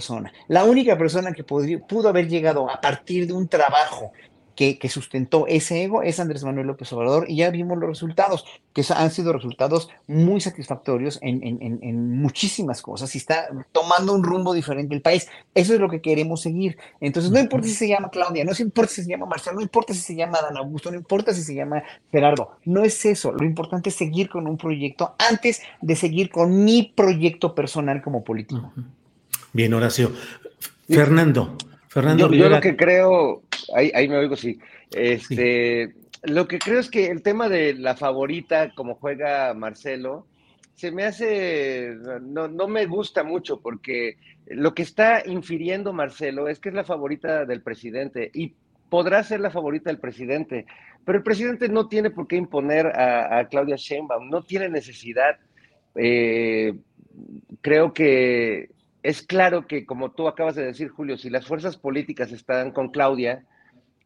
La 0.47 0.63
única 0.63 0.97
persona 0.97 1.31
que 1.31 1.43
pudo 1.43 2.09
haber 2.09 2.27
llegado 2.27 2.69
a 2.69 2.79
partir 2.81 3.27
de 3.27 3.33
un 3.33 3.47
trabajo 3.47 4.11
que, 4.57 4.89
sustentó 4.89 5.45
ese 5.45 5.83
ego 5.83 6.01
es 6.01 6.19
Andrés 6.19 6.43
Manuel 6.43 6.65
López 6.65 6.91
Obrador 6.91 7.25
y 7.29 7.37
ya 7.37 7.51
vimos 7.51 7.77
los 7.77 7.89
resultados, 7.89 8.43
que 8.73 8.83
han 8.89 9.11
sido 9.11 9.31
resultados 9.31 9.87
muy 10.07 10.41
satisfactorios 10.41 11.19
en, 11.21 12.17
muchísimas 12.17 12.81
cosas 12.81 13.13
y 13.13 13.19
está 13.19 13.49
tomando 13.71 14.13
un 14.13 14.23
rumbo 14.23 14.53
diferente 14.53 14.95
el 14.95 15.03
país. 15.03 15.27
Eso 15.53 15.75
es 15.75 15.79
lo 15.79 15.89
que 15.89 16.01
queremos 16.01 16.41
seguir. 16.41 16.77
Entonces, 16.99 17.31
no 17.31 17.39
importa 17.39 17.67
si 17.67 17.75
se 17.75 17.87
llama 17.87 18.09
Claudia, 18.09 18.43
no 18.43 18.51
importa 18.57 18.91
si 18.91 19.03
se 19.03 19.09
llama 19.09 19.27
Marcelo, 19.27 19.57
no 19.57 19.61
importa 19.61 19.93
si 19.93 19.99
se 19.99 20.15
llama 20.15 20.41
Dan 20.41 20.57
Augusto, 20.57 20.89
no 20.89 20.97
importa 20.97 21.33
si 21.33 21.43
se 21.43 21.53
llama 21.53 21.83
Gerardo, 22.11 22.57
no 22.65 22.83
es 22.83 23.05
eso. 23.05 23.31
Lo 23.31 23.45
importante 23.45 23.89
es 23.89 23.95
seguir 23.95 24.27
con 24.27 24.47
un 24.47 24.57
proyecto 24.57 25.13
antes 25.19 25.61
de 25.81 25.95
seguir 25.95 26.31
con 26.31 26.63
mi 26.63 26.91
proyecto 26.95 27.53
personal 27.53 28.01
como 28.01 28.23
político. 28.23 28.73
Bien, 29.53 29.73
Horacio. 29.73 30.11
Fernando. 30.89 31.57
Fernando 31.87 32.31
yo, 32.31 32.49
lo 32.49 32.61
que 32.61 32.75
creo, 32.75 33.43
ahí, 33.73 33.91
ahí 33.93 34.07
me 34.07 34.17
oigo, 34.17 34.35
sí. 34.35 34.59
Este, 34.91 35.93
Lo 36.23 36.47
que 36.47 36.59
creo 36.59 36.79
es 36.79 36.89
que 36.89 37.07
el 37.07 37.21
tema 37.21 37.49
de 37.49 37.73
la 37.73 37.95
favorita, 37.95 38.73
como 38.75 38.95
juega 38.95 39.53
Marcelo, 39.53 40.27
se 40.75 40.91
me 40.91 41.05
hace, 41.05 41.95
no, 42.21 42.47
no 42.47 42.67
me 42.67 42.85
gusta 42.85 43.23
mucho 43.23 43.59
porque 43.61 44.17
lo 44.45 44.75
que 44.75 44.83
está 44.83 45.23
infiriendo 45.25 45.91
Marcelo 45.91 46.47
es 46.47 46.59
que 46.59 46.69
es 46.69 46.75
la 46.75 46.83
favorita 46.83 47.45
del 47.45 47.61
presidente 47.61 48.29
y 48.33 48.53
podrá 48.89 49.23
ser 49.23 49.39
la 49.39 49.49
favorita 49.49 49.89
del 49.89 49.99
presidente, 49.99 50.65
pero 51.03 51.17
el 51.17 51.23
presidente 51.23 51.67
no 51.67 51.87
tiene 51.87 52.11
por 52.11 52.27
qué 52.27 52.35
imponer 52.35 52.87
a, 52.87 53.39
a 53.39 53.47
Claudia 53.47 53.75
Sheinbaum, 53.75 54.29
no 54.29 54.43
tiene 54.43 54.69
necesidad. 54.69 55.37
Eh, 55.95 56.75
creo 57.61 57.93
que 57.93 58.69
es 59.03 59.21
claro 59.21 59.67
que, 59.67 59.85
como 59.85 60.11
tú 60.11 60.27
acabas 60.27 60.55
de 60.55 60.65
decir, 60.65 60.89
Julio, 60.89 61.17
si 61.17 61.29
las 61.29 61.45
fuerzas 61.45 61.77
políticas 61.77 62.31
están 62.31 62.71
con 62.71 62.89
Claudia, 62.89 63.45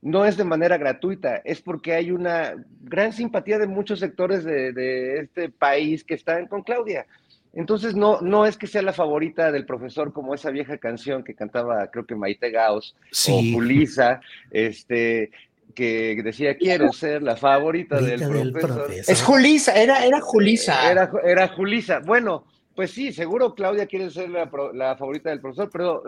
no 0.02 0.26
es 0.26 0.36
de 0.36 0.44
manera 0.44 0.78
gratuita, 0.78 1.42
es 1.46 1.62
porque 1.62 1.94
hay 1.94 2.12
una 2.12 2.56
gran 2.82 3.14
simpatía 3.14 3.60
de 3.60 3.68
muchos 3.68 4.00
sectores 4.00 4.44
de, 4.44 5.20
este 5.20 5.50
país 5.50 6.04
que 6.04 6.16
están 6.16 6.48
con 6.48 6.64
Claudia. 6.64 7.06
Entonces, 7.54 7.96
no, 7.96 8.22
no 8.22 8.46
es 8.46 8.58
que 8.58 8.66
sea 8.66 8.82
la 8.82 8.94
favorita 8.94 9.52
del 9.52 9.66
profesor 9.66 10.14
como 10.14 10.34
esa 10.34 10.52
vieja 10.52 10.78
canción 10.78 11.24
que 11.24 11.36
cantaba, 11.36 11.88
creo 11.92 12.06
que 12.06 12.16
Maite 12.16 12.50
Gaos 12.50 12.96
o 13.30 13.42
Julisa, 13.54 14.22
este, 14.52 15.32
que 15.76 16.20
decía, 16.24 16.58
quiero 16.58 16.92
ser 16.94 17.22
la 17.22 17.36
favorita 17.36 18.00
del, 18.00 18.52
profesor. 18.52 18.92
Es 18.92 19.22
Julisa, 19.22 19.74
era, 19.74 20.06
era 20.06 20.22
Julisa. 20.22 20.90
Era, 20.90 21.12
era 21.24 21.48
Julisa. 21.50 22.00
Bueno, 22.00 22.46
pues 22.82 22.94
sí, 22.94 23.14
seguro 23.14 23.54
Claudia 23.54 23.86
quiere 23.86 24.10
ser 24.10 24.28
la, 24.32 24.96
favorita 24.98 25.30
del 25.30 25.40
profesor, 25.40 25.70
pero 25.72 26.02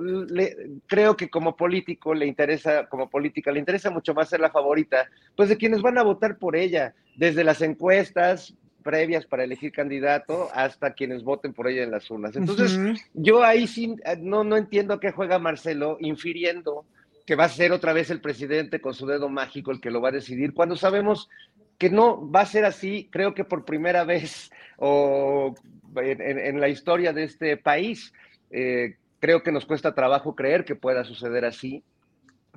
creo 0.88 1.15
que 1.15 1.29
como 1.29 1.55
político 1.55 2.15
le 2.15 2.25
interesa, 2.25 2.88
como 2.88 3.12
política, 3.12 3.51
le 3.51 3.59
interesa 3.59 3.91
mucho 3.91 4.15
más 4.15 4.29
ser 4.29 4.39
la 4.39 4.49
favorita, 4.49 5.07
pues 5.36 5.49
de 5.49 5.57
quienes 5.57 5.83
van 5.83 5.99
a 5.99 6.03
votar 6.03 6.39
por 6.39 6.55
ella, 6.55 6.95
desde 7.15 7.43
las 7.43 7.62
encuestas 7.62 8.55
previas 8.81 9.27
para 9.27 9.43
elegir 9.43 9.71
candidato 9.71 10.49
hasta 10.51 10.95
quienes 10.95 11.23
voten 11.23 11.53
por 11.53 11.67
ella 11.67 11.83
en 11.83 11.91
las 11.91 12.09
urnas. 12.09 12.36
Entonces, 12.36 12.79
yo 13.13 13.43
ahí 13.43 13.67
sí 13.67 13.95
no, 14.17 14.43
no 14.43 14.57
entiendo 14.57 14.95
a 14.95 14.99
qué 14.99 15.12
juega 15.12 15.38
Marcelo, 15.38 15.97
infiriendo 15.99 16.88
que 17.27 17.36
va 17.36 17.43
a 17.43 17.49
ser 17.49 17.71
otra 17.71 17.93
vez 17.93 18.09
el 18.09 18.19
presidente 18.19 18.81
con 18.81 18.95
su 18.95 19.05
dedo 19.05 19.29
mágico 19.29 19.69
el 19.69 19.79
que 19.79 19.91
lo 19.91 20.01
va 20.01 20.09
a 20.09 20.13
decidir, 20.13 20.55
cuando 20.55 20.75
sabemos 20.75 21.29
que 21.77 21.91
no 21.91 22.31
va 22.31 22.41
a 22.41 22.47
ser 22.47 22.65
así, 22.65 23.09
creo 23.12 23.36
que 23.36 23.43
por 23.43 23.63
primera 23.63 24.05
vez 24.05 24.49
o 24.77 25.53
en, 25.95 26.60
la 26.60 26.69
historia 26.69 27.13
de 27.13 27.23
este 27.23 27.58
país. 27.58 28.13
Eh, 28.51 28.95
creo 29.19 29.43
que 29.43 29.51
nos 29.51 29.65
cuesta 29.65 29.95
trabajo 29.95 30.36
creer 30.36 30.65
que 30.65 30.75
pueda 30.75 31.03
suceder 31.03 31.45
así, 31.45 31.84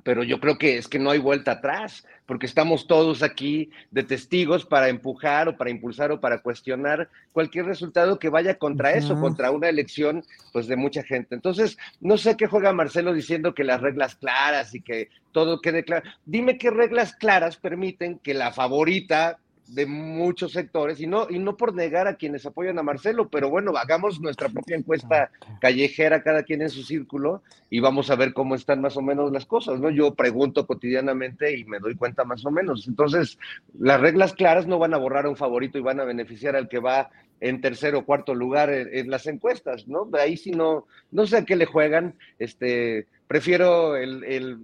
pero 0.03 0.23
yo 0.23 0.39
creo 0.39 0.57
que 0.57 0.77
es 0.77 0.87
que 0.87 0.99
no 0.99 1.11
hay 1.11 1.19
vuelta 1.19 1.53
atrás, 1.53 2.05
porque 2.25 2.45
estamos 2.45 2.87
todos 2.87 3.23
aquí 3.23 3.71
de 3.91 4.03
testigos 4.03 4.65
para 4.65 4.89
empujar 4.89 5.47
o 5.47 5.57
para 5.57 5.69
impulsar 5.69 6.11
o 6.11 6.19
para 6.19 6.41
cuestionar 6.41 7.09
cualquier 7.31 7.65
resultado 7.65 8.19
que 8.19 8.29
vaya 8.29 8.57
contra 8.57 8.91
eso, 8.93 9.19
contra 9.19 9.51
una 9.51 9.69
elección 9.69 10.23
pues 10.53 10.67
de 10.67 10.75
mucha 10.75 11.03
gente. 11.03 11.35
Entonces, 11.35 11.77
no 11.99 12.17
sé 12.17 12.37
qué 12.37 12.47
juega 12.47 12.73
Marcelo 12.73 13.13
diciendo 13.13 13.53
que 13.53 13.63
las 13.63 13.81
reglas 13.81 14.15
claras 14.15 14.75
y 14.75 14.81
que 14.81 15.09
todo 15.31 15.61
quede 15.61 15.83
claro. 15.83 16.09
Dime 16.25 16.57
qué 16.57 16.69
reglas 16.69 17.15
claras 17.15 17.57
permiten 17.57 18.19
que 18.19 18.33
la 18.33 18.51
favorita 18.51 19.39
de 19.67 19.85
muchos 19.85 20.53
sectores, 20.53 20.99
y 21.01 21.07
no, 21.07 21.27
y 21.29 21.39
no 21.39 21.57
por 21.57 21.73
negar 21.73 22.07
a 22.07 22.15
quienes 22.15 22.45
apoyan 22.45 22.79
a 22.79 22.83
Marcelo, 22.83 23.29
pero 23.29 23.49
bueno, 23.49 23.75
hagamos 23.75 24.19
nuestra 24.21 24.49
propia 24.49 24.77
encuesta 24.77 25.29
callejera, 25.59 26.23
cada 26.23 26.43
quien 26.43 26.61
en 26.61 26.69
su 26.69 26.83
círculo, 26.83 27.41
y 27.69 27.79
vamos 27.79 28.09
a 28.09 28.15
ver 28.15 28.33
cómo 28.33 28.55
están 28.55 28.81
más 28.81 28.95
o 28.95 29.01
menos 29.01 29.31
las 29.31 29.45
cosas, 29.45 29.79
¿no? 29.79 29.89
Yo 29.89 30.15
pregunto 30.15 30.65
cotidianamente 30.65 31.57
y 31.57 31.65
me 31.65 31.79
doy 31.79 31.95
cuenta 31.95 32.23
más 32.23 32.45
o 32.45 32.51
menos. 32.51 32.87
Entonces, 32.87 33.37
las 33.77 33.99
reglas 33.99 34.33
claras 34.33 34.67
no 34.67 34.79
van 34.79 34.93
a 34.93 34.97
borrar 34.97 35.25
a 35.25 35.29
un 35.29 35.35
favorito 35.35 35.77
y 35.77 35.81
van 35.81 35.99
a 35.99 36.05
beneficiar 36.05 36.55
al 36.55 36.69
que 36.69 36.79
va 36.79 37.09
en 37.39 37.61
tercer 37.61 37.95
o 37.95 38.05
cuarto 38.05 38.33
lugar 38.33 38.69
en, 38.69 39.09
las 39.09 39.27
encuestas, 39.27 39.87
¿no? 39.87 40.05
De 40.05 40.21
ahí 40.21 40.37
sí 40.37 40.51
no, 40.51 40.85
no 41.11 41.27
sé 41.27 41.37
a 41.37 41.45
qué 41.45 41.55
le 41.55 41.65
juegan, 41.65 42.15
este, 42.39 43.05
prefiero 43.27 43.95
el, 43.95 44.23
el 44.23 44.59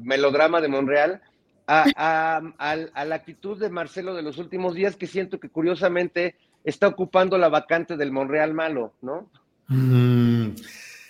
melodrama 0.00 0.60
de 0.60 0.68
Monreal, 0.68 1.20
a, 1.66 3.04
la 3.04 3.14
actitud 3.14 3.58
de 3.58 3.70
Marcelo 3.70 4.14
de 4.14 4.22
los 4.22 4.38
últimos 4.38 4.74
días, 4.74 4.96
que 4.96 5.06
siento 5.06 5.38
que 5.38 5.48
curiosamente 5.48 6.36
está 6.64 6.88
ocupando 6.88 7.38
la 7.38 7.48
vacante 7.48 7.96
del 7.96 8.12
Monreal 8.12 8.54
malo, 8.54 8.94
¿no? 9.02 9.30
Mm, 9.68 10.50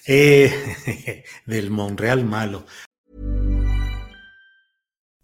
eh, 0.06 1.24
del 1.46 1.70
Monreal 1.70 2.24
malo. 2.24 2.64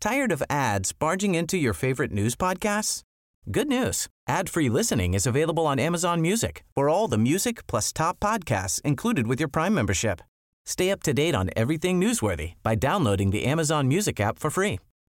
¿Tired 0.00 0.30
of 0.30 0.42
ads 0.48 0.92
barging 0.92 1.34
into 1.34 1.56
your 1.56 1.74
favorite 1.74 2.12
news 2.12 2.36
podcasts? 2.36 3.02
Good 3.50 3.66
news. 3.66 4.08
Ad-free 4.28 4.68
listening 4.68 5.14
is 5.14 5.26
available 5.26 5.66
on 5.66 5.80
Amazon 5.80 6.20
Music 6.20 6.64
for 6.74 6.88
all 6.88 7.08
the 7.08 7.18
music 7.18 7.66
plus 7.66 7.92
top 7.92 8.20
podcasts 8.20 8.80
included 8.82 9.26
with 9.26 9.40
your 9.40 9.48
Prime 9.48 9.74
membership. 9.74 10.20
Stay 10.66 10.90
up 10.90 11.02
to 11.02 11.14
date 11.14 11.34
on 11.34 11.48
everything 11.56 11.98
newsworthy 11.98 12.52
by 12.62 12.74
downloading 12.74 13.30
the 13.30 13.46
Amazon 13.46 13.88
Music 13.88 14.20
app 14.20 14.38
for 14.38 14.50
free 14.50 14.78